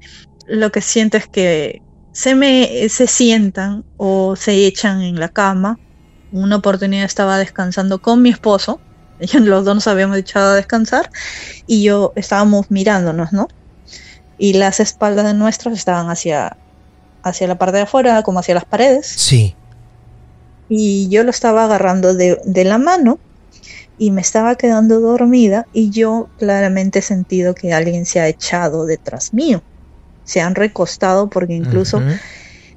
Lo 0.47 0.71
que 0.71 0.81
siento 0.81 1.17
es 1.17 1.27
que 1.27 1.81
se 2.13 2.35
me 2.35 2.87
se 2.89 3.07
sientan 3.07 3.83
o 3.97 4.35
se 4.35 4.67
echan 4.67 5.01
en 5.01 5.19
la 5.19 5.29
cama. 5.29 5.79
Una 6.31 6.57
oportunidad 6.57 7.05
estaba 7.05 7.39
descansando 7.39 8.01
con 8.01 8.21
mi 8.21 8.29
esposo, 8.29 8.79
los 9.33 9.65
dos 9.65 9.75
nos 9.75 9.87
habíamos 9.87 10.17
echado 10.17 10.51
a 10.51 10.55
descansar 10.55 11.09
y 11.65 11.83
yo 11.83 12.13
estábamos 12.15 12.69
mirándonos, 12.69 13.33
¿no? 13.33 13.47
Y 14.37 14.53
las 14.53 14.79
espaldas 14.79 15.25
de 15.25 15.33
nuestros 15.33 15.73
estaban 15.77 16.09
hacia, 16.09 16.57
hacia 17.23 17.47
la 17.47 17.57
parte 17.57 17.77
de 17.77 17.83
afuera, 17.83 18.21
como 18.23 18.39
hacia 18.39 18.55
las 18.55 18.65
paredes, 18.65 19.07
Sí. 19.07 19.55
y 20.69 21.07
yo 21.09 21.23
lo 21.23 21.29
estaba 21.29 21.65
agarrando 21.65 22.13
de, 22.13 22.39
de 22.43 22.63
la 22.63 22.77
mano 22.77 23.19
y 23.97 24.11
me 24.11 24.21
estaba 24.21 24.55
quedando 24.55 24.99
dormida 24.99 25.67
y 25.73 25.89
yo 25.89 26.27
claramente 26.37 26.99
he 26.99 27.01
sentido 27.01 27.55
que 27.55 27.73
alguien 27.73 28.05
se 28.05 28.19
ha 28.19 28.27
echado 28.27 28.85
detrás 28.85 29.33
mío, 29.33 29.61
se 30.23 30.41
han 30.41 30.55
recostado 30.55 31.29
porque 31.29 31.53
incluso 31.53 32.01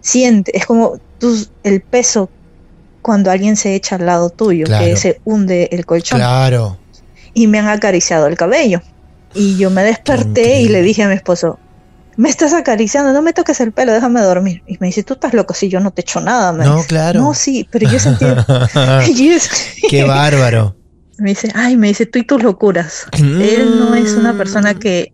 siente, 0.00 0.56
es 0.56 0.64
como 0.66 0.98
tú, 1.18 1.36
el 1.64 1.80
peso 1.80 2.28
cuando 3.02 3.30
alguien 3.30 3.56
se 3.56 3.74
echa 3.74 3.96
al 3.96 4.06
lado 4.06 4.30
tuyo, 4.30 4.66
Claro. 4.66 4.84
que 4.84 4.96
se 4.96 5.20
hunde 5.24 5.68
el 5.72 5.86
colchón 5.86 6.18
Claro. 6.18 6.76
y 7.34 7.46
me 7.46 7.58
han 7.58 7.68
acariciado 7.68 8.26
el 8.26 8.36
cabello. 8.36 8.82
Y 9.34 9.56
yo 9.56 9.70
me 9.70 9.82
desperté 9.84 10.60
y 10.60 10.68
le 10.68 10.82
dije 10.82 11.02
a 11.02 11.08
mi 11.08 11.14
esposo, 11.14 11.58
me 12.16 12.28
estás 12.28 12.52
acariciando, 12.52 13.12
no 13.12 13.22
me 13.22 13.32
toques 13.32 13.60
el 13.60 13.72
pelo, 13.72 13.92
déjame 13.92 14.20
dormir. 14.22 14.62
Y 14.66 14.76
me 14.80 14.88
dice, 14.88 15.02
tú 15.04 15.14
estás 15.14 15.34
loco, 15.34 15.54
si 15.54 15.68
yo 15.68 15.78
no 15.80 15.90
te 15.92 16.00
echo 16.00 16.20
nada. 16.20 16.52
Me 16.52 16.64
No, 16.64 16.76
dice. 16.76 16.88
claro. 16.88 17.20
No, 17.20 17.34
sí, 17.34 17.68
pero 17.70 17.88
yo 17.90 17.98
sentí... 17.98 18.24
qué 19.88 20.04
bárbaro. 20.04 20.74
me 21.18 21.30
dice, 21.30 21.50
ay, 21.54 21.76
me 21.76 21.88
dice, 21.88 22.06
tú 22.06 22.18
y 22.18 22.24
tus 22.24 22.42
locuras. 22.42 23.06
Él 23.12 23.78
no 23.78 23.94
es 23.94 24.12
una 24.12 24.36
persona 24.36 24.72
Mm. 24.74 24.78
que, 24.78 25.12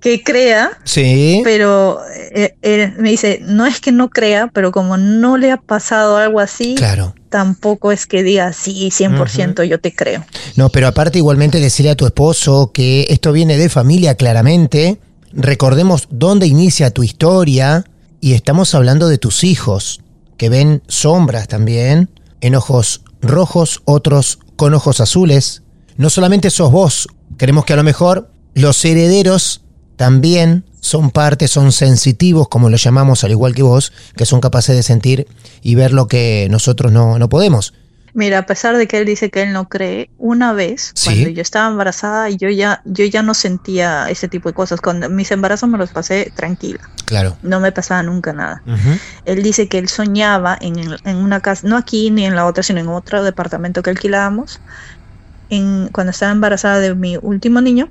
que 0.00 0.22
crea, 0.22 0.70
Sí. 0.84 1.40
pero 1.44 2.00
eh, 2.34 2.54
él 2.62 2.94
me 2.98 3.10
dice, 3.10 3.38
no 3.42 3.66
es 3.66 3.80
que 3.80 3.92
no 3.92 4.08
crea, 4.08 4.48
pero 4.52 4.72
como 4.72 4.96
no 4.96 5.36
le 5.36 5.50
ha 5.52 5.58
pasado 5.58 6.16
algo 6.16 6.40
así, 6.40 6.74
Claro. 6.74 7.14
tampoco 7.28 7.92
es 7.92 8.06
que 8.06 8.22
diga, 8.22 8.52
sí, 8.52 8.90
100% 8.90 9.62
yo 9.64 9.78
te 9.78 9.94
creo. 9.94 10.24
No, 10.56 10.70
pero 10.70 10.88
aparte 10.88 11.18
igualmente 11.18 11.60
decirle 11.60 11.90
a 11.90 11.96
tu 11.96 12.06
esposo 12.06 12.70
que 12.72 13.06
esto 13.10 13.32
viene 13.32 13.56
de 13.58 13.68
familia 13.68 14.14
claramente. 14.14 14.98
Recordemos 15.32 16.08
dónde 16.10 16.46
inicia 16.46 16.90
tu 16.90 17.02
historia 17.02 17.84
y 18.20 18.32
estamos 18.32 18.74
hablando 18.74 19.06
de 19.08 19.18
tus 19.18 19.44
hijos, 19.44 20.00
que 20.36 20.48
ven 20.48 20.82
sombras 20.88 21.46
también, 21.46 22.10
en 22.40 22.54
ojos 22.54 23.02
rojos, 23.22 23.82
otros 23.84 24.38
con 24.56 24.72
ojos 24.74 25.00
azules. 25.00 25.62
No 25.96 26.08
solamente 26.10 26.48
sos 26.50 26.72
vos, 26.72 27.06
queremos 27.38 27.64
que 27.64 27.74
a 27.74 27.76
lo 27.76 27.84
mejor 27.84 28.30
los 28.54 28.82
herederos 28.84 29.62
también 30.00 30.64
son 30.80 31.10
parte, 31.10 31.46
son 31.46 31.72
sensitivos, 31.72 32.48
como 32.48 32.70
lo 32.70 32.78
llamamos, 32.78 33.22
al 33.22 33.32
igual 33.32 33.54
que 33.54 33.62
vos, 33.62 33.92
que 34.16 34.24
son 34.24 34.40
capaces 34.40 34.74
de 34.74 34.82
sentir 34.82 35.26
y 35.60 35.74
ver 35.74 35.92
lo 35.92 36.06
que 36.06 36.48
nosotros 36.50 36.90
no, 36.90 37.18
no 37.18 37.28
podemos. 37.28 37.74
Mira, 38.14 38.38
a 38.38 38.46
pesar 38.46 38.78
de 38.78 38.88
que 38.88 38.96
él 38.96 39.04
dice 39.04 39.28
que 39.28 39.42
él 39.42 39.52
no 39.52 39.68
cree, 39.68 40.08
una 40.16 40.54
vez, 40.54 40.92
Sí. 40.94 41.10
cuando 41.10 41.28
yo 41.28 41.42
estaba 41.42 41.68
embarazada, 41.68 42.30
yo 42.30 42.48
ya, 42.48 42.80
yo 42.86 43.04
ya 43.04 43.22
no 43.22 43.34
sentía 43.34 44.08
ese 44.08 44.26
tipo 44.26 44.48
de 44.48 44.54
cosas. 44.54 44.80
Cuando 44.80 45.10
mis 45.10 45.30
embarazos 45.32 45.68
me 45.68 45.76
los 45.76 45.90
pasé 45.90 46.32
tranquila, 46.34 46.80
Claro. 47.04 47.36
no 47.42 47.60
me 47.60 47.70
pasaba 47.70 48.02
nunca 48.02 48.32
nada. 48.32 48.62
Él 49.26 49.42
dice 49.42 49.68
que 49.68 49.76
él 49.76 49.90
soñaba 49.90 50.56
en, 50.62 50.78
una 51.14 51.40
casa, 51.40 51.68
no 51.68 51.76
aquí 51.76 52.10
ni 52.10 52.24
en 52.24 52.36
la 52.36 52.46
otra, 52.46 52.62
sino 52.62 52.80
en 52.80 52.88
otro 52.88 53.22
departamento 53.22 53.82
que 53.82 53.90
alquilábamos. 53.90 54.60
En, 55.50 55.88
cuando 55.92 56.12
estaba 56.12 56.32
embarazada 56.32 56.78
de 56.78 56.94
mi 56.94 57.18
último 57.20 57.60
niño, 57.60 57.90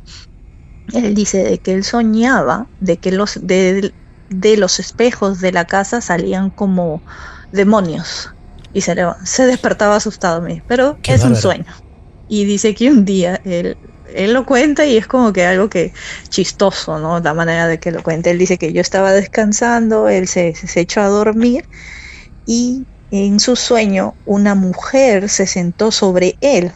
él 0.94 1.14
dice 1.14 1.44
de 1.44 1.60
que 1.60 1.74
él 1.74 1.84
soñaba 1.84 2.68
de 2.80 2.98
que 2.98 3.12
los 3.12 3.40
de, 3.42 3.94
de 4.30 4.58
los 4.58 4.80
espejos 4.80 5.40
de 5.40 5.52
la 5.52 5.66
casa 5.66 6.02
salían 6.02 6.50
como 6.52 7.04
demonios 7.52 8.30
y 8.74 8.82
se, 8.82 8.96
se 9.26 9.46
despertaba 9.46 9.96
asustado, 9.96 10.46
pero 10.68 10.98
Qué 11.02 11.14
es 11.14 11.24
un 11.24 11.36
sueño. 11.36 11.66
Y 12.28 12.46
dice 12.46 12.76
que 12.76 12.92
un 12.92 13.06
día 13.06 13.42
él, 13.44 13.78
él 14.14 14.34
lo 14.34 14.46
cuenta 14.46 14.86
y 14.86 14.98
es 14.98 15.08
como 15.08 15.34
que 15.34 15.46
algo 15.46 15.70
que 15.70 15.94
chistoso, 16.30 17.00
¿no? 17.00 17.20
La 17.20 17.34
manera 17.34 17.68
de 17.68 17.80
que 17.80 17.92
lo 17.92 18.04
cuenta. 18.04 18.30
Él 18.30 18.38
dice 18.38 18.58
que 18.58 18.72
yo 18.72 18.82
estaba 18.82 19.12
descansando, 19.12 20.10
él 20.10 20.28
se, 20.28 20.54
se 20.56 20.80
echó 20.80 21.02
a 21.02 21.08
dormir 21.08 21.64
y 22.46 22.88
en 23.12 23.40
su 23.40 23.56
sueño 23.56 24.18
una 24.26 24.56
mujer 24.56 25.30
se 25.30 25.48
sentó 25.48 25.92
sobre 25.92 26.38
él. 26.42 26.72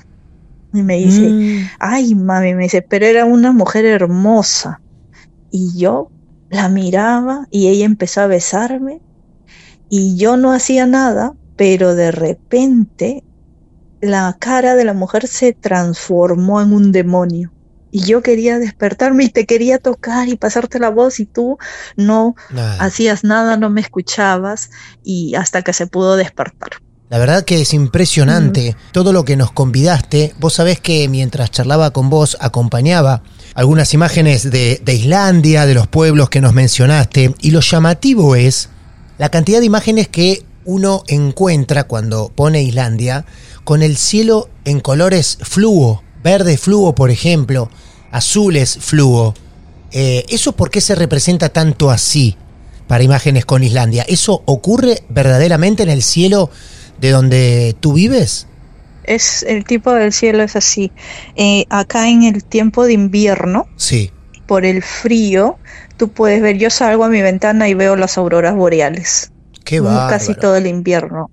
Y 0.74 0.82
me 0.82 0.98
dice, 0.98 1.22
Mm. 1.22 1.70
ay 1.80 2.16
mami, 2.16 2.56
me 2.56 2.64
dice, 2.64 2.82
pero 2.82 3.06
era 3.06 3.26
una 3.26 3.52
mujer 3.52 3.86
hermosa. 3.86 4.82
Y 5.52 5.78
yo 5.78 6.12
la 6.50 6.68
miraba 6.70 7.46
y 7.52 7.68
ella 7.68 7.86
empezó 7.86 8.22
a 8.22 8.28
besarme 8.28 9.02
y 9.90 10.18
yo 10.18 10.38
no 10.38 10.52
hacía 10.52 10.86
nada, 10.88 11.34
pero 11.56 11.96
de 11.96 12.12
repente 12.12 13.24
la 14.02 14.36
cara 14.40 14.76
de 14.76 14.84
la 14.86 14.94
mujer 14.94 15.28
se 15.28 15.54
transformó 15.54 16.62
en 16.62 16.74
un 16.74 16.92
demonio. 16.92 17.54
Y 17.92 18.06
yo 18.06 18.24
quería 18.24 18.58
despertarme 18.58 19.26
y 19.26 19.30
te 19.30 19.46
quería 19.46 19.78
tocar 19.78 20.28
y 20.28 20.36
pasarte 20.36 20.80
la 20.80 20.90
voz 20.90 21.20
y 21.20 21.28
tú 21.28 21.60
no 21.96 22.34
Nada. 22.52 22.84
hacías 22.84 23.24
nada, 23.24 23.56
no 23.56 23.70
me 23.70 23.82
escuchabas 23.82 24.72
y 25.04 25.36
hasta 25.36 25.62
que 25.62 25.74
se 25.74 25.86
pudo 25.86 26.16
despertar. 26.16 26.72
La 27.14 27.20
verdad 27.20 27.46
que 27.46 27.62
es 27.62 27.76
impresionante 27.76 28.76
todo 28.92 29.14
lo 29.14 29.24
que 29.24 29.36
nos 29.36 29.52
convidaste. 29.52 30.34
Vos 30.40 30.56
sabés 30.56 30.80
que 30.80 31.08
mientras 31.08 31.52
charlaba 31.52 31.92
con 31.92 32.10
vos 32.10 32.36
acompañaba 32.40 33.22
algunas 33.54 33.94
imágenes 33.94 34.50
de, 34.50 34.82
de 34.84 34.96
Islandia, 34.96 35.68
de 35.68 35.76
los 35.76 35.86
pueblos 35.86 36.32
que 36.32 36.42
nos 36.42 36.56
mencionaste, 36.56 37.36
y 37.40 37.52
lo 37.52 37.60
llamativo 37.60 38.36
es 38.36 38.70
la 39.20 39.30
cantidad 39.30 39.60
de 39.60 39.68
imágenes 39.68 40.08
que 40.08 40.44
uno 40.66 41.04
encuentra 41.06 41.84
cuando 41.84 42.32
pone 42.34 42.64
Islandia 42.64 43.26
con 43.64 43.84
el 43.84 43.96
cielo 43.96 44.50
en 44.66 44.80
colores 44.80 45.38
fluo, 45.40 46.02
verde 46.24 46.58
fluo 46.58 46.96
por 46.96 47.12
ejemplo, 47.12 47.70
azules 48.10 48.80
fluo. 48.82 49.36
Eh, 49.92 50.26
¿Eso 50.30 50.54
por 50.54 50.72
qué 50.72 50.82
se 50.82 50.96
representa 50.96 51.50
tanto 51.50 51.92
así 51.92 52.38
para 52.88 53.04
imágenes 53.04 53.46
con 53.46 53.62
Islandia? 53.62 54.04
¿Eso 54.08 54.42
ocurre 54.48 55.04
verdaderamente 55.10 55.84
en 55.84 55.90
el 55.90 56.02
cielo 56.02 56.50
de 57.04 57.12
donde 57.12 57.76
tú 57.82 57.92
vives? 57.94 58.48
Es 59.04 59.44
el 59.44 59.66
tipo 59.66 59.92
del 59.92 60.14
cielo 60.14 60.42
es 60.42 60.56
así. 60.56 60.94
Eh, 61.36 61.66
acá 61.70 62.08
en 62.10 62.24
el 62.24 62.46
tiempo 62.46 62.86
de 62.86 62.94
invierno, 62.94 63.68
Sí. 63.76 64.12
por 64.48 64.64
el 64.64 64.82
frío, 64.82 65.58
tú 65.98 66.14
puedes 66.14 66.42
ver, 66.42 66.58
yo 66.58 66.70
salgo 66.70 67.04
a 67.04 67.10
mi 67.10 67.22
ventana 67.22 67.68
y 67.68 67.74
veo 67.74 67.98
las 67.98 68.18
auroras 68.18 68.56
boreales. 68.56 69.32
Qué 69.66 69.82
Mm, 69.82 69.84
bárbaro. 69.84 70.10
Casi 70.10 70.34
todo 70.34 70.56
el 70.56 70.66
invierno. 70.66 71.30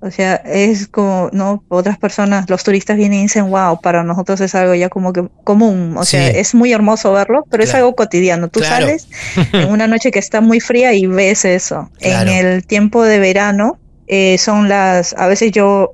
O 0.00 0.10
sea, 0.10 0.34
es 0.34 0.86
como, 0.88 1.30
¿no? 1.32 1.64
Otras 1.68 1.96
personas, 1.98 2.50
los 2.50 2.62
turistas 2.62 2.98
vienen 2.98 3.20
y 3.20 3.22
dicen, 3.22 3.48
wow, 3.50 3.80
para 3.80 4.02
nosotros 4.04 4.38
es 4.42 4.54
algo 4.54 4.74
ya 4.74 4.90
como 4.90 5.14
que 5.14 5.26
común. 5.42 5.94
O 5.96 6.04
sea, 6.04 6.28
es 6.28 6.54
muy 6.54 6.74
hermoso 6.74 7.14
verlo, 7.14 7.46
pero 7.50 7.64
es 7.64 7.74
algo 7.74 7.94
cotidiano. 7.96 8.48
Tú 8.48 8.60
Claro. 8.60 8.86
sales 8.86 9.08
en 9.54 9.70
una 9.70 9.86
noche 9.86 10.10
que 10.10 10.18
está 10.18 10.42
muy 10.42 10.60
fría 10.60 10.92
y 10.92 11.06
ves 11.06 11.46
eso. 11.46 11.88
Claro. 11.98 12.30
En 12.30 12.46
el 12.46 12.66
tiempo 12.66 13.02
de 13.04 13.18
verano, 13.18 13.78
eh, 14.06 14.36
son 14.38 14.68
las, 14.68 15.14
a 15.18 15.26
veces 15.26 15.52
yo 15.52 15.90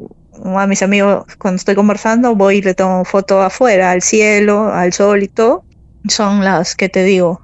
a 0.57 0.67
mis 0.67 0.83
amigos 0.83 1.25
cuando 1.39 1.57
estoy 1.57 1.75
conversando 1.75 2.35
voy 2.35 2.57
y 2.57 2.63
le 2.63 2.75
tomo 2.75 3.05
foto 3.05 3.43
afuera, 3.43 3.91
al 3.91 4.03
cielo, 4.03 4.73
al 4.73 4.93
sol 4.93 5.23
y 5.23 5.29
todo. 5.29 5.65
Son 6.09 6.43
las 6.45 6.75
que 6.75 6.89
te 6.89 7.05
digo, 7.05 7.41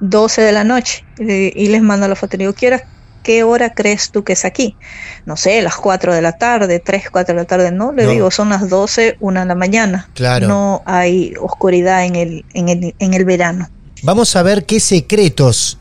12 0.00 0.42
de 0.42 0.52
la 0.52 0.64
noche 0.64 1.04
y, 1.18 1.52
y 1.54 1.68
les 1.68 1.80
mando 1.82 2.06
la 2.06 2.16
foto. 2.16 2.36
Le 2.36 2.44
digo, 2.44 2.52
¿quieres 2.54 2.82
qué 3.22 3.42
hora 3.42 3.72
crees 3.72 4.10
tú 4.10 4.22
que 4.24 4.34
es 4.34 4.44
aquí? 4.44 4.76
No 5.24 5.38
sé, 5.38 5.62
las 5.62 5.76
4 5.76 6.12
de 6.12 6.20
la 6.20 6.32
tarde, 6.32 6.80
3, 6.80 7.04
4 7.10 7.34
de 7.34 7.40
la 7.40 7.46
tarde, 7.46 7.72
no, 7.72 7.92
le 7.92 8.04
No. 8.04 8.10
digo, 8.10 8.30
son 8.30 8.50
las 8.50 8.68
12, 8.68 9.16
1 9.20 9.40
de 9.40 9.46
la 9.46 9.54
mañana. 9.54 10.10
Claro. 10.12 10.46
No 10.46 10.82
hay 10.84 11.32
oscuridad 11.40 12.04
en 12.04 12.16
el, 12.16 12.44
en 12.52 12.68
el, 12.68 12.94
en 12.98 13.14
el 13.14 13.24
verano. 13.24 13.70
Vamos 14.02 14.36
a 14.36 14.42
ver 14.42 14.66
qué 14.66 14.80
secretos 14.80 15.78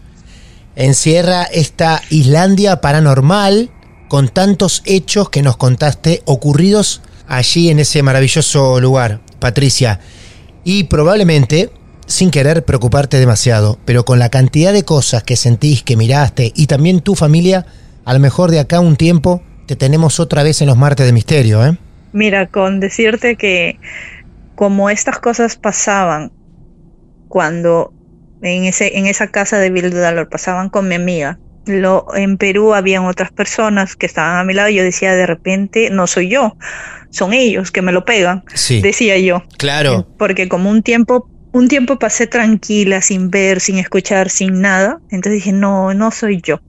encierra 0.77 1.43
esta 1.43 2.01
Islandia 2.09 2.79
paranormal 2.79 3.69
con 4.13 4.29
tantos 4.29 4.83
hechos 4.85 5.31
que 5.31 5.41
nos 5.41 5.57
contaste 5.57 6.21
ocurridos 6.25 7.01
allí 7.27 7.71
en 7.71 7.79
ese 7.79 8.03
maravilloso 8.03 8.79
lugar, 8.79 9.21
Patricia. 9.39 10.01
Y 10.63 10.83
probablemente, 10.83 11.71
sin 12.05 12.29
querer 12.29 12.63
preocuparte 12.63 13.17
demasiado, 13.17 13.79
pero 13.85 14.05
con 14.05 14.19
la 14.19 14.29
cantidad 14.29 14.71
de 14.71 14.85
cosas 14.85 15.23
que 15.23 15.35
sentís, 15.35 15.81
que 15.81 15.97
miraste 15.97 16.51
y 16.55 16.67
también 16.67 17.01
tu 17.01 17.15
familia, 17.15 17.65
a 18.05 18.13
lo 18.13 18.19
mejor 18.19 18.51
de 18.51 18.59
acá 18.59 18.79
un 18.81 18.97
tiempo 18.97 19.41
te 19.65 19.75
tenemos 19.75 20.19
otra 20.19 20.43
vez 20.43 20.61
en 20.61 20.67
los 20.67 20.77
martes 20.77 21.07
de 21.07 21.11
misterio, 21.11 21.65
¿eh? 21.65 21.75
Mira, 22.11 22.45
con 22.49 22.79
decirte 22.79 23.35
que 23.35 23.79
como 24.53 24.91
estas 24.91 25.17
cosas 25.17 25.55
pasaban 25.55 26.31
cuando 27.29 27.91
en 28.43 28.65
ese 28.65 28.95
en 28.95 29.07
esa 29.07 29.29
casa 29.29 29.57
de 29.57 29.71
Vildalor 29.71 30.29
pasaban 30.29 30.69
con 30.69 30.87
mi 30.87 30.93
amiga, 30.93 31.39
lo 31.65 32.05
en 32.15 32.37
Perú 32.37 32.73
habían 32.73 33.05
otras 33.05 33.31
personas 33.31 33.95
que 33.95 34.05
estaban 34.05 34.37
a 34.39 34.43
mi 34.43 34.53
lado 34.53 34.69
y 34.69 34.75
yo 34.75 34.83
decía 34.83 35.15
de 35.15 35.25
repente 35.25 35.89
no 35.89 36.07
soy 36.07 36.29
yo, 36.29 36.55
son 37.09 37.33
ellos 37.33 37.71
que 37.71 37.81
me 37.81 37.91
lo 37.91 38.05
pegan, 38.05 38.43
Sí, 38.53 38.81
decía 38.81 39.17
yo, 39.17 39.43
claro. 39.57 40.07
porque 40.17 40.47
como 40.49 40.69
un 40.69 40.83
tiempo 40.83 41.29
un 41.51 41.67
tiempo 41.67 41.99
pasé 41.99 42.25
tranquila, 42.25 42.99
sin 43.01 43.29
ver, 43.29 43.59
sin 43.61 43.77
escuchar, 43.77 44.31
sin 44.31 44.59
nada, 44.59 44.99
entonces 45.11 45.33
dije, 45.33 45.51
no, 45.51 45.93
no 45.93 46.09
soy 46.09 46.41
yo. 46.41 46.59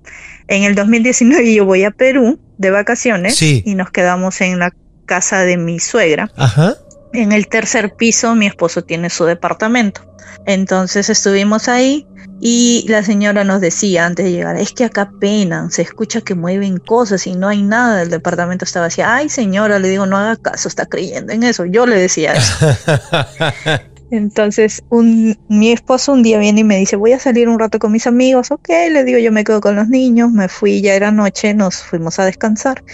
En 0.46 0.64
el 0.64 0.74
2019 0.74 1.54
yo 1.54 1.64
voy 1.64 1.84
a 1.84 1.90
Perú 1.90 2.38
de 2.58 2.70
vacaciones 2.70 3.34
Sí. 3.34 3.62
y 3.64 3.76
nos 3.76 3.90
quedamos 3.90 4.42
en 4.42 4.58
la 4.58 4.72
casa 5.06 5.40
de 5.42 5.56
mi 5.56 5.80
suegra. 5.80 6.30
Ajá. 6.36 6.74
En 7.14 7.30
el 7.30 7.46
tercer 7.46 7.94
piso 7.94 8.34
mi 8.34 8.46
esposo 8.46 8.82
tiene 8.82 9.08
su 9.08 9.24
departamento. 9.24 10.02
Entonces 10.46 11.08
estuvimos 11.08 11.68
ahí 11.68 12.06
y 12.40 12.84
la 12.88 13.04
señora 13.04 13.44
nos 13.44 13.60
decía 13.60 14.04
antes 14.04 14.26
de 14.26 14.32
llegar, 14.32 14.56
es 14.56 14.72
que 14.72 14.84
acá 14.84 15.12
penan, 15.20 15.70
se 15.70 15.82
escucha 15.82 16.20
que 16.20 16.34
mueven 16.34 16.78
cosas 16.78 17.26
y 17.28 17.36
no 17.36 17.48
hay 17.48 17.62
nada, 17.62 18.02
el 18.02 18.10
departamento 18.10 18.64
estaba 18.64 18.86
así, 18.86 19.00
ay 19.00 19.28
señora, 19.28 19.78
le 19.78 19.88
digo, 19.88 20.06
no 20.06 20.18
haga 20.18 20.36
caso, 20.36 20.66
está 20.66 20.86
creyendo 20.86 21.32
en 21.32 21.44
eso, 21.44 21.64
yo 21.64 21.86
le 21.86 21.96
decía 21.96 22.32
eso. 22.32 22.66
Entonces 24.10 24.82
un, 24.90 25.38
mi 25.48 25.70
esposo 25.70 26.12
un 26.12 26.22
día 26.24 26.38
viene 26.38 26.60
y 26.60 26.64
me 26.64 26.76
dice, 26.76 26.96
voy 26.96 27.12
a 27.12 27.20
salir 27.20 27.48
un 27.48 27.60
rato 27.60 27.78
con 27.78 27.92
mis 27.92 28.08
amigos, 28.08 28.50
ok, 28.50 28.68
le 28.90 29.04
digo, 29.04 29.20
yo 29.20 29.30
me 29.30 29.44
quedo 29.44 29.60
con 29.60 29.76
los 29.76 29.88
niños, 29.88 30.32
me 30.32 30.48
fui, 30.48 30.82
ya 30.82 30.94
era 30.94 31.12
noche, 31.12 31.54
nos 31.54 31.76
fuimos 31.76 32.18
a 32.18 32.24
descansar 32.24 32.84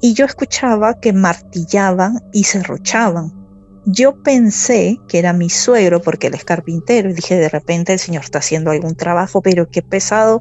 y 0.00 0.14
yo 0.14 0.24
escuchaba 0.24 1.00
que 1.00 1.12
martillaban 1.12 2.20
y 2.32 2.44
serruchaban. 2.44 3.45
Yo 3.88 4.20
pensé 4.20 4.98
que 5.08 5.20
era 5.20 5.32
mi 5.32 5.48
suegro 5.48 6.02
porque 6.02 6.26
él 6.26 6.34
es 6.34 6.44
carpintero 6.44 7.08
y 7.08 7.12
dije 7.12 7.36
de 7.36 7.48
repente 7.48 7.92
el 7.92 8.00
señor 8.00 8.24
está 8.24 8.40
haciendo 8.40 8.72
algún 8.72 8.96
trabajo, 8.96 9.42
pero 9.42 9.68
qué 9.70 9.80
pesado 9.80 10.40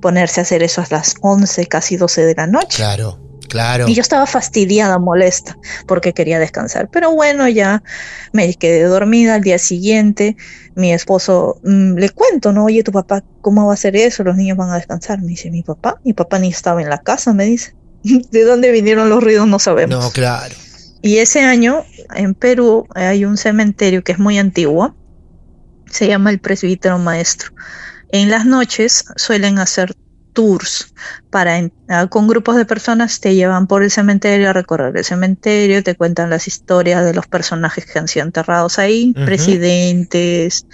ponerse 0.00 0.40
a 0.40 0.42
hacer 0.42 0.64
eso 0.64 0.80
a 0.80 0.86
las 0.90 1.14
11, 1.20 1.66
casi 1.66 1.96
12 1.96 2.26
de 2.26 2.34
la 2.34 2.48
noche. 2.48 2.78
Claro, 2.78 3.20
claro. 3.48 3.86
Y 3.86 3.94
yo 3.94 4.00
estaba 4.00 4.26
fastidiada, 4.26 4.98
molesta, 4.98 5.56
porque 5.86 6.12
quería 6.12 6.40
descansar. 6.40 6.88
Pero 6.90 7.14
bueno, 7.14 7.48
ya 7.48 7.84
me 8.32 8.52
quedé 8.54 8.82
dormida 8.82 9.36
al 9.36 9.42
día 9.42 9.60
siguiente. 9.60 10.36
Mi 10.74 10.92
esposo 10.92 11.60
mm, 11.62 11.94
le 11.94 12.10
cuento, 12.10 12.52
¿no? 12.52 12.64
Oye, 12.64 12.82
tu 12.82 12.90
papá, 12.90 13.22
¿cómo 13.40 13.66
va 13.66 13.72
a 13.72 13.74
hacer 13.74 13.94
eso? 13.94 14.24
Los 14.24 14.34
niños 14.34 14.56
van 14.56 14.70
a 14.70 14.74
descansar. 14.74 15.20
Me 15.20 15.28
dice, 15.28 15.48
mi 15.52 15.62
papá, 15.62 16.00
mi 16.04 16.12
papá 16.12 16.40
ni 16.40 16.48
estaba 16.48 16.82
en 16.82 16.88
la 16.88 16.98
casa, 16.98 17.32
me 17.34 17.44
dice. 17.44 17.76
¿De 18.02 18.42
dónde 18.42 18.72
vinieron 18.72 19.08
los 19.08 19.22
ruidos? 19.22 19.46
No 19.46 19.60
sabemos. 19.60 20.04
No, 20.04 20.10
claro. 20.10 20.56
Y 21.02 21.18
ese 21.18 21.40
año 21.40 21.84
en 22.14 22.34
Perú 22.34 22.86
hay 22.94 23.24
un 23.24 23.36
cementerio 23.36 24.02
que 24.02 24.12
es 24.12 24.18
muy 24.18 24.38
antiguo, 24.38 24.94
se 25.86 26.06
llama 26.06 26.30
el 26.30 26.38
Presbítero 26.38 26.98
Maestro. 26.98 27.52
En 28.10 28.30
las 28.30 28.44
noches 28.44 29.04
suelen 29.16 29.58
hacer 29.58 29.94
tours 30.32 30.94
para 31.30 31.70
ah, 31.88 32.06
con 32.06 32.26
grupos 32.28 32.56
de 32.56 32.64
personas 32.64 33.20
te 33.20 33.34
llevan 33.34 33.66
por 33.66 33.82
el 33.82 33.90
cementerio 33.90 34.50
a 34.50 34.52
recorrer 34.52 34.96
el 34.96 35.04
cementerio, 35.04 35.82
te 35.82 35.96
cuentan 35.96 36.30
las 36.30 36.46
historias 36.46 37.04
de 37.04 37.14
los 37.14 37.26
personajes 37.26 37.86
que 37.86 37.98
han 37.98 38.08
sido 38.08 38.26
enterrados 38.26 38.78
ahí, 38.78 39.12
presidentes, 39.12 40.66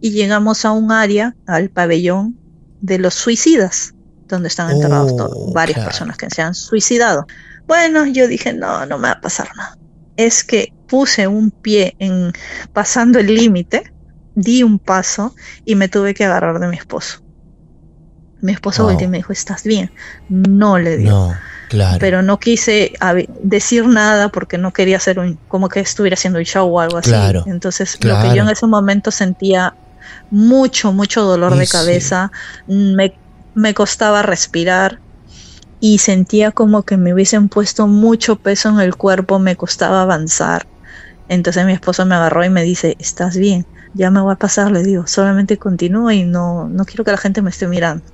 y 0.00 0.10
llegamos 0.10 0.64
a 0.64 0.72
un 0.72 0.92
área, 0.92 1.34
al 1.46 1.70
pabellón 1.70 2.36
de 2.80 2.98
los 2.98 3.14
suicidas, 3.14 3.94
donde 4.28 4.48
están 4.48 4.70
enterrados 4.70 5.12
Oh, 5.12 5.16
todos, 5.16 5.52
varias 5.52 5.76
claro. 5.76 5.90
personas 5.90 6.16
que 6.16 6.30
se 6.30 6.42
han 6.42 6.54
suicidado. 6.54 7.26
Bueno, 7.66 8.06
yo 8.06 8.28
dije, 8.28 8.52
no, 8.52 8.86
no 8.86 8.98
me 8.98 9.08
va 9.08 9.14
a 9.14 9.20
pasar 9.20 9.48
nada. 9.56 9.76
Es 10.16 10.44
que 10.44 10.72
puse 10.86 11.26
un 11.26 11.50
pie 11.50 11.96
en 11.98 12.32
pasando 12.72 13.18
el 13.18 13.34
límite, 13.34 13.92
di 14.34 14.62
un 14.62 14.78
paso 14.78 15.34
y 15.64 15.74
me 15.74 15.88
tuve 15.88 16.14
que 16.14 16.24
agarrar 16.24 16.58
de 16.60 16.68
mi 16.68 16.76
esposo. 16.76 17.20
Mi 18.40 18.52
esposo 18.52 18.84
volteó 18.84 19.06
y 19.06 19.10
me 19.10 19.16
dijo, 19.16 19.32
¿estás 19.32 19.64
bien? 19.64 19.90
No 20.28 20.78
le 20.78 20.98
dio. 20.98 21.10
No, 21.10 21.34
claro. 21.70 21.96
Pero 21.98 22.20
no 22.20 22.38
quise 22.38 22.92
decir 23.42 23.86
nada 23.86 24.28
porque 24.28 24.58
no 24.58 24.72
quería 24.72 24.98
hacer 24.98 25.18
un, 25.18 25.38
como 25.48 25.70
que 25.70 25.80
estuviera 25.80 26.14
haciendo 26.14 26.38
un 26.38 26.44
show 26.44 26.68
o 26.68 26.78
algo 26.78 26.98
así. 26.98 27.08
Claro, 27.08 27.44
Entonces, 27.46 27.96
lo 28.04 28.20
que 28.20 28.36
yo 28.36 28.42
en 28.42 28.50
ese 28.50 28.66
momento 28.66 29.10
sentía 29.10 29.74
mucho, 30.30 30.92
mucho 30.92 31.22
dolor 31.22 31.54
Y 31.54 31.60
de 31.60 31.66
sí. 31.66 31.72
cabeza, 31.72 32.30
me, 32.66 33.18
me 33.54 33.72
costaba 33.72 34.22
respirar 34.22 35.00
y 35.86 35.98
sentía 35.98 36.50
como 36.52 36.82
que 36.84 36.96
me 36.96 37.12
hubiesen 37.14 37.48
puesto 37.50 37.86
mucho 37.88 38.36
peso 38.36 38.70
en 38.70 38.80
el 38.80 38.96
cuerpo, 38.96 39.38
me 39.38 39.56
costaba 39.56 40.00
avanzar. 40.02 40.62
Entonces 41.28 41.66
mi 41.66 41.72
esposo 41.74 42.06
me 42.06 42.14
agarró 42.16 42.44
y 42.44 42.50
me 42.50 42.64
dice, 42.64 42.96
¿estás 42.98 43.36
bien? 43.38 43.66
Ya 43.92 44.10
me 44.10 44.20
voy 44.22 44.34
a 44.34 44.36
pasar, 44.36 44.72
le 44.72 44.82
digo, 44.82 45.06
solamente 45.06 45.58
continúa 45.58 46.14
y 46.14 46.24
no, 46.24 46.68
no 46.70 46.84
quiero 46.86 47.04
que 47.04 47.12
la 47.12 47.18
gente 47.18 47.42
me 47.42 47.50
esté 47.50 47.68
mirando. 47.68 48.04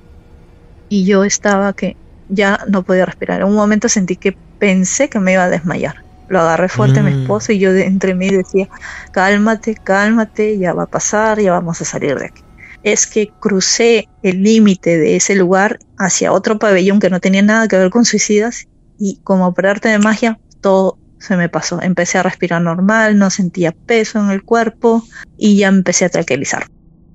Y 0.89 1.05
yo 1.05 1.23
estaba 1.23 1.73
que 1.73 1.97
ya 2.27 2.59
no 2.69 2.83
podía 2.83 3.05
respirar. 3.05 3.41
En 3.41 3.47
un 3.47 3.55
momento 3.55 3.89
sentí 3.89 4.17
que 4.17 4.33
pensé 4.59 5.09
que 5.09 5.19
me 5.19 5.33
iba 5.33 5.45
a 5.45 5.49
desmayar. 5.49 5.95
Lo 6.27 6.39
agarré 6.41 6.69
fuerte 6.69 6.99
a 7.01 7.03
mi 7.03 7.11
Mm. 7.11 7.13
esposo 7.13 7.51
y 7.53 7.59
yo 7.59 7.73
de- 7.73 7.85
entre 7.87 8.15
mí 8.15 8.29
decía, 8.29 8.67
cálmate, 9.11 9.75
cálmate, 9.83 10.57
ya 10.59 10.73
va 10.73 10.83
a 10.83 10.87
pasar, 10.87 11.39
ya 11.41 11.51
vamos 11.53 11.81
a 11.81 11.85
salir 11.85 12.17
de 12.19 12.25
aquí. 12.27 12.41
Es 12.83 13.05
que 13.05 13.31
crucé 13.39 14.07
el 14.23 14.43
límite 14.43 14.97
de 14.97 15.15
ese 15.15 15.35
lugar 15.35 15.79
hacia 15.97 16.31
otro 16.31 16.59
pabellón 16.59 16.99
que 16.99 17.09
no 17.09 17.19
tenía 17.19 17.41
nada 17.41 17.67
que 17.67 17.77
ver 17.77 17.89
con 17.89 18.05
suicidas 18.05 18.67
y 18.97 19.19
como 19.23 19.53
por 19.53 19.67
arte 19.67 19.89
de 19.89 19.99
magia 19.99 20.39
todo 20.61 20.97
se 21.19 21.37
me 21.37 21.49
pasó. 21.49 21.81
Empecé 21.81 22.17
a 22.17 22.23
respirar 22.23 22.61
normal, 22.61 23.17
no 23.17 23.29
sentía 23.29 23.71
peso 23.71 24.19
en 24.19 24.31
el 24.31 24.43
cuerpo 24.43 25.03
y 25.37 25.57
ya 25.57 25.67
empecé 25.67 26.05
a 26.05 26.09
tranquilizar. 26.09 26.67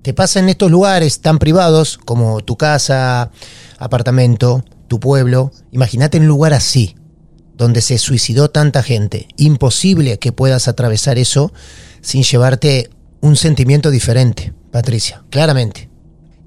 Te 0.03 0.14
pasa 0.14 0.39
en 0.39 0.49
estos 0.49 0.71
lugares 0.71 1.21
tan 1.21 1.39
privados 1.39 1.99
como 1.99 2.41
tu 2.41 2.57
casa, 2.57 3.31
apartamento, 3.79 4.64
tu 4.87 5.01
pueblo. 5.01 5.51
Imagínate 5.73 6.19
un 6.19 6.29
lugar 6.29 6.55
así, 6.55 6.95
donde 7.57 7.81
se 7.81 7.99
suicidó 7.99 8.51
tanta 8.51 8.83
gente. 8.83 9.27
Imposible 9.37 10.19
que 10.19 10.31
puedas 10.31 10.69
atravesar 10.69 11.19
eso 11.19 11.53
sin 12.03 12.23
llevarte 12.23 12.91
un 13.21 13.37
sentimiento 13.37 13.91
diferente, 13.91 14.53
Patricia, 14.71 15.25
claramente. 15.31 15.89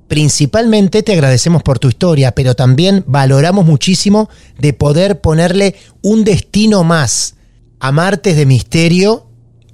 Principalmente 0.07 1.03
te 1.03 1.13
agradecemos 1.13 1.61
por 1.61 1.78
tu 1.78 1.88
historia, 1.88 2.32
pero 2.32 2.55
también 2.55 3.03
valoramos 3.05 3.65
muchísimo 3.65 4.28
de 4.57 4.74
poder 4.74 5.22
ponerle 5.22 5.76
un 6.01 6.24
destino 6.24 6.84
más 6.84 7.36
a 7.80 7.91
Martes 7.91 8.36
de 8.36 8.47
Misterio 8.47 9.28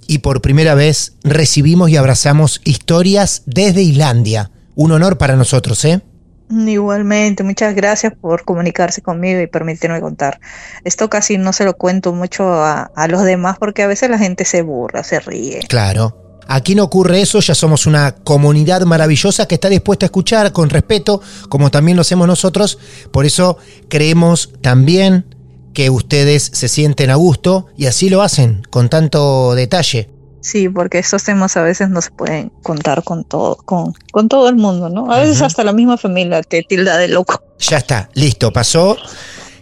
y 0.08 0.20
por 0.20 0.42
primera 0.42 0.76
vez 0.76 1.14
recibimos 1.24 1.90
y 1.90 1.96
abrazamos 1.96 2.60
historias 2.66 3.44
desde 3.46 3.82
Islandia. 3.82 4.52
Un 4.76 4.92
honor 4.92 5.18
para 5.18 5.38
nosotros, 5.38 5.86
¿eh? 5.86 6.02
Igualmente, 6.50 7.44
muchas 7.44 7.74
gracias 7.74 8.14
por 8.20 8.44
comunicarse 8.44 9.02
conmigo 9.02 9.40
y 9.40 9.48
permitirme 9.48 10.02
contar. 10.02 10.40
Esto 10.84 11.10
casi 11.10 11.38
no 11.38 11.54
se 11.54 11.64
lo 11.64 11.76
cuento 11.76 12.14
mucho 12.14 12.54
a, 12.54 12.92
a 12.96 13.08
los 13.08 13.24
demás 13.24 13.58
porque 13.58 13.84
a 13.84 13.88
veces 13.88 14.10
la 14.10 14.20
gente 14.20 14.44
se 14.44 14.62
burla, 14.62 15.04
se 15.04 15.22
ríe. 15.22 15.62
Claro. 15.70 16.25
Aquí 16.48 16.76
no 16.76 16.84
ocurre 16.84 17.22
eso, 17.22 17.40
ya 17.40 17.56
somos 17.56 17.86
una 17.86 18.16
comunidad 18.16 18.82
maravillosa 18.82 19.48
que 19.48 19.56
está 19.56 19.70
dispuesta 19.70 20.06
a 20.06 20.08
escuchar 20.08 20.52
con 20.52 20.70
respeto, 20.70 21.22
como 21.50 21.72
también 21.72 21.98
lo 21.98 22.02
hacemos 22.02 22.28
nosotros. 22.28 22.78
Por 23.12 23.26
eso 23.26 23.58
creemos 23.90 24.52
también 24.62 25.26
que 25.74 25.90
ustedes 25.90 26.52
se 26.54 26.68
sienten 26.68 27.10
a 27.10 27.16
gusto 27.16 27.68
y 27.78 27.88
así 27.88 28.10
lo 28.10 28.22
hacen 28.22 28.64
con 28.70 28.90
tanto 28.90 29.56
detalle. 29.56 30.10
Sí, 30.42 30.70
porque 30.70 31.00
estos 31.00 31.24
temas 31.24 31.58
a 31.58 31.64
veces 31.64 31.90
no 31.90 32.02
se 32.02 32.12
pueden 32.12 32.50
contar 32.62 33.04
con 33.04 33.24
todo, 33.24 33.56
con, 33.58 33.94
con 34.12 34.30
todo 34.30 34.48
el 34.48 34.56
mundo, 34.56 34.90
¿no? 34.90 35.12
A 35.12 35.20
veces 35.20 35.42
hasta 35.42 35.64
la 35.64 35.74
misma 35.74 35.98
familia 35.98 36.44
te 36.44 36.62
tilda 36.62 36.98
de 36.98 37.08
loco. 37.08 37.42
Ya 37.60 37.78
está, 37.78 38.10
listo, 38.14 38.54
pasó 38.54 38.96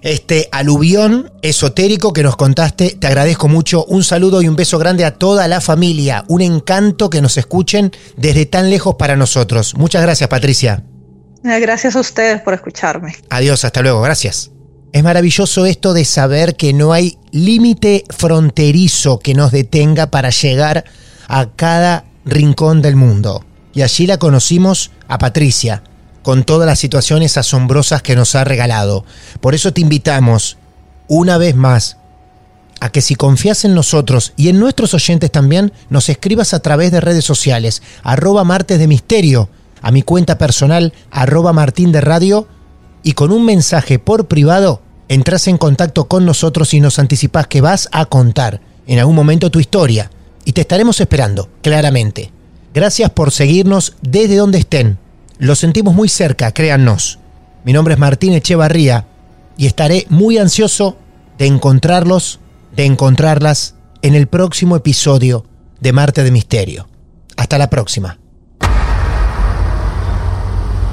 este 0.04 0.50
aluvión 0.52 1.32
esotérico 1.42 2.14
que 2.14 2.24
nos 2.24 2.36
contaste. 2.36 2.98
Te 3.00 3.08
agradezco 3.08 3.48
mucho. 3.48 3.86
Un 3.86 4.04
saludo 4.04 4.42
y 4.42 4.48
un 4.48 4.56
beso 4.56 4.78
grande 4.78 5.06
a 5.06 5.16
toda 5.16 5.48
la 5.48 5.62
familia. 5.62 6.26
Un 6.28 6.42
encanto 6.42 7.10
que 7.10 7.22
nos 7.22 7.38
escuchen 7.38 7.92
desde 8.18 8.46
tan 8.46 8.70
lejos 8.70 8.96
para 8.96 9.16
nosotros. 9.16 9.76
Muchas 9.76 10.02
gracias, 10.02 10.30
Patricia. 10.30 10.84
Eh, 11.46 11.60
Gracias 11.60 11.96
a 11.96 12.02
ustedes 12.02 12.42
por 12.42 12.54
escucharme. 12.54 13.16
Adiós, 13.30 13.66
hasta 13.66 13.82
luego, 13.82 14.02
gracias. 14.02 14.52
Es 14.92 15.04
maravilloso 15.04 15.66
esto 15.66 15.94
de 15.94 16.06
saber 16.06 16.56
que 16.56 16.74
no 16.74 16.94
hay 16.94 17.18
límite 17.32 18.04
fronterizo 18.10 19.20
que 19.20 19.34
nos 19.34 19.52
detenga 19.52 20.12
para 20.12 20.30
llegar 20.30 20.84
a 21.28 21.50
cada 21.56 22.06
rincón 22.26 22.82
del 22.82 22.96
mundo. 22.96 23.44
Y 23.74 23.82
allí 23.82 24.06
la 24.06 24.18
conocimos 24.18 24.92
a 25.08 25.18
Patricia, 25.18 25.84
con 26.24 26.44
todas 26.44 26.66
las 26.66 26.80
situaciones 26.80 27.38
asombrosas 27.38 28.02
que 28.02 28.16
nos 28.16 28.34
ha 28.34 28.44
regalado. 28.44 29.06
Por 29.42 29.54
eso 29.54 29.72
te 29.72 29.82
invitamos, 29.82 30.58
una 31.08 31.38
vez 31.38 31.56
más, 31.56 31.98
a 32.80 32.90
que 32.90 33.02
si 33.02 33.16
confías 33.16 33.64
en 33.66 33.76
nosotros 33.76 34.34
y 34.36 34.50
en 34.50 34.60
nuestros 34.60 34.94
oyentes 34.94 35.32
también, 35.32 35.72
nos 35.90 36.10
escribas 36.10 36.54
a 36.54 36.60
través 36.60 36.92
de 36.92 37.02
redes 37.02 37.24
sociales, 37.24 37.84
arroba 38.02 38.44
martes 38.44 38.80
de 38.80 38.88
misterio, 38.88 39.50
a 39.82 39.92
mi 39.92 40.02
cuenta 40.02 40.38
personal, 40.38 40.94
arroba 41.12 41.54
martín 41.54 41.92
de 41.92 42.02
radio, 42.02 42.48
y 43.04 43.14
con 43.14 43.32
un 43.32 43.46
mensaje 43.46 44.00
por 44.00 44.28
privado 44.28 44.82
entras 45.10 45.48
en 45.48 45.58
contacto 45.58 46.06
con 46.06 46.26
nosotros 46.26 46.74
y 46.74 46.80
nos 46.80 47.00
anticipas 47.00 47.48
que 47.48 47.62
vas 47.62 47.90
a 47.92 48.06
contar 48.06 48.62
en 48.88 49.00
algún 49.00 49.16
momento 49.16 49.52
tu 49.52 49.60
historia. 49.60 50.10
Y 50.46 50.54
te 50.54 50.62
estaremos 50.62 51.00
esperando, 51.00 51.50
claramente. 51.62 52.32
Gracias 52.74 53.10
por 53.12 53.32
seguirnos 53.32 53.96
desde 54.02 54.38
donde 54.38 54.60
estén. 54.60 55.03
Lo 55.40 55.56
sentimos 55.56 55.96
muy 55.96 56.10
cerca, 56.10 56.52
créannos. 56.52 57.20
Mi 57.64 57.74
nombre 57.74 57.96
es 57.96 58.00
Martín 58.00 58.34
Echevarría 58.34 59.08
y 59.58 59.66
estaré 59.66 60.06
muy 60.10 60.38
ansioso 60.38 60.98
de 61.38 61.48
encontrarlos, 61.48 62.40
de 62.76 62.86
encontrarlas 62.86 63.76
en 64.04 64.14
el 64.14 64.28
próximo 64.28 64.76
episodio 64.76 65.46
de 65.80 65.92
Marte 65.92 66.24
de 66.24 66.32
Misterio. 66.32 66.88
Hasta 67.36 67.58
la 67.58 67.70
próxima. 67.70 68.20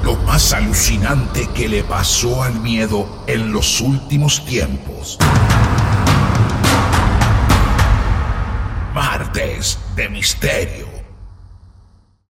Lo 0.03 0.15
más 0.25 0.53
alucinante 0.53 1.47
que 1.53 1.69
le 1.69 1.83
pasó 1.83 2.41
al 2.41 2.59
miedo 2.61 3.23
en 3.27 3.53
los 3.53 3.79
últimos 3.79 4.43
tiempos. 4.45 5.19
Martes 8.95 9.77
de 9.95 10.09
Misterio. 10.09 10.87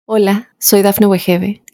Hola, 0.06 0.48
soy 0.58 0.80
Dafne 0.80 1.06
Wegebe 1.06 1.62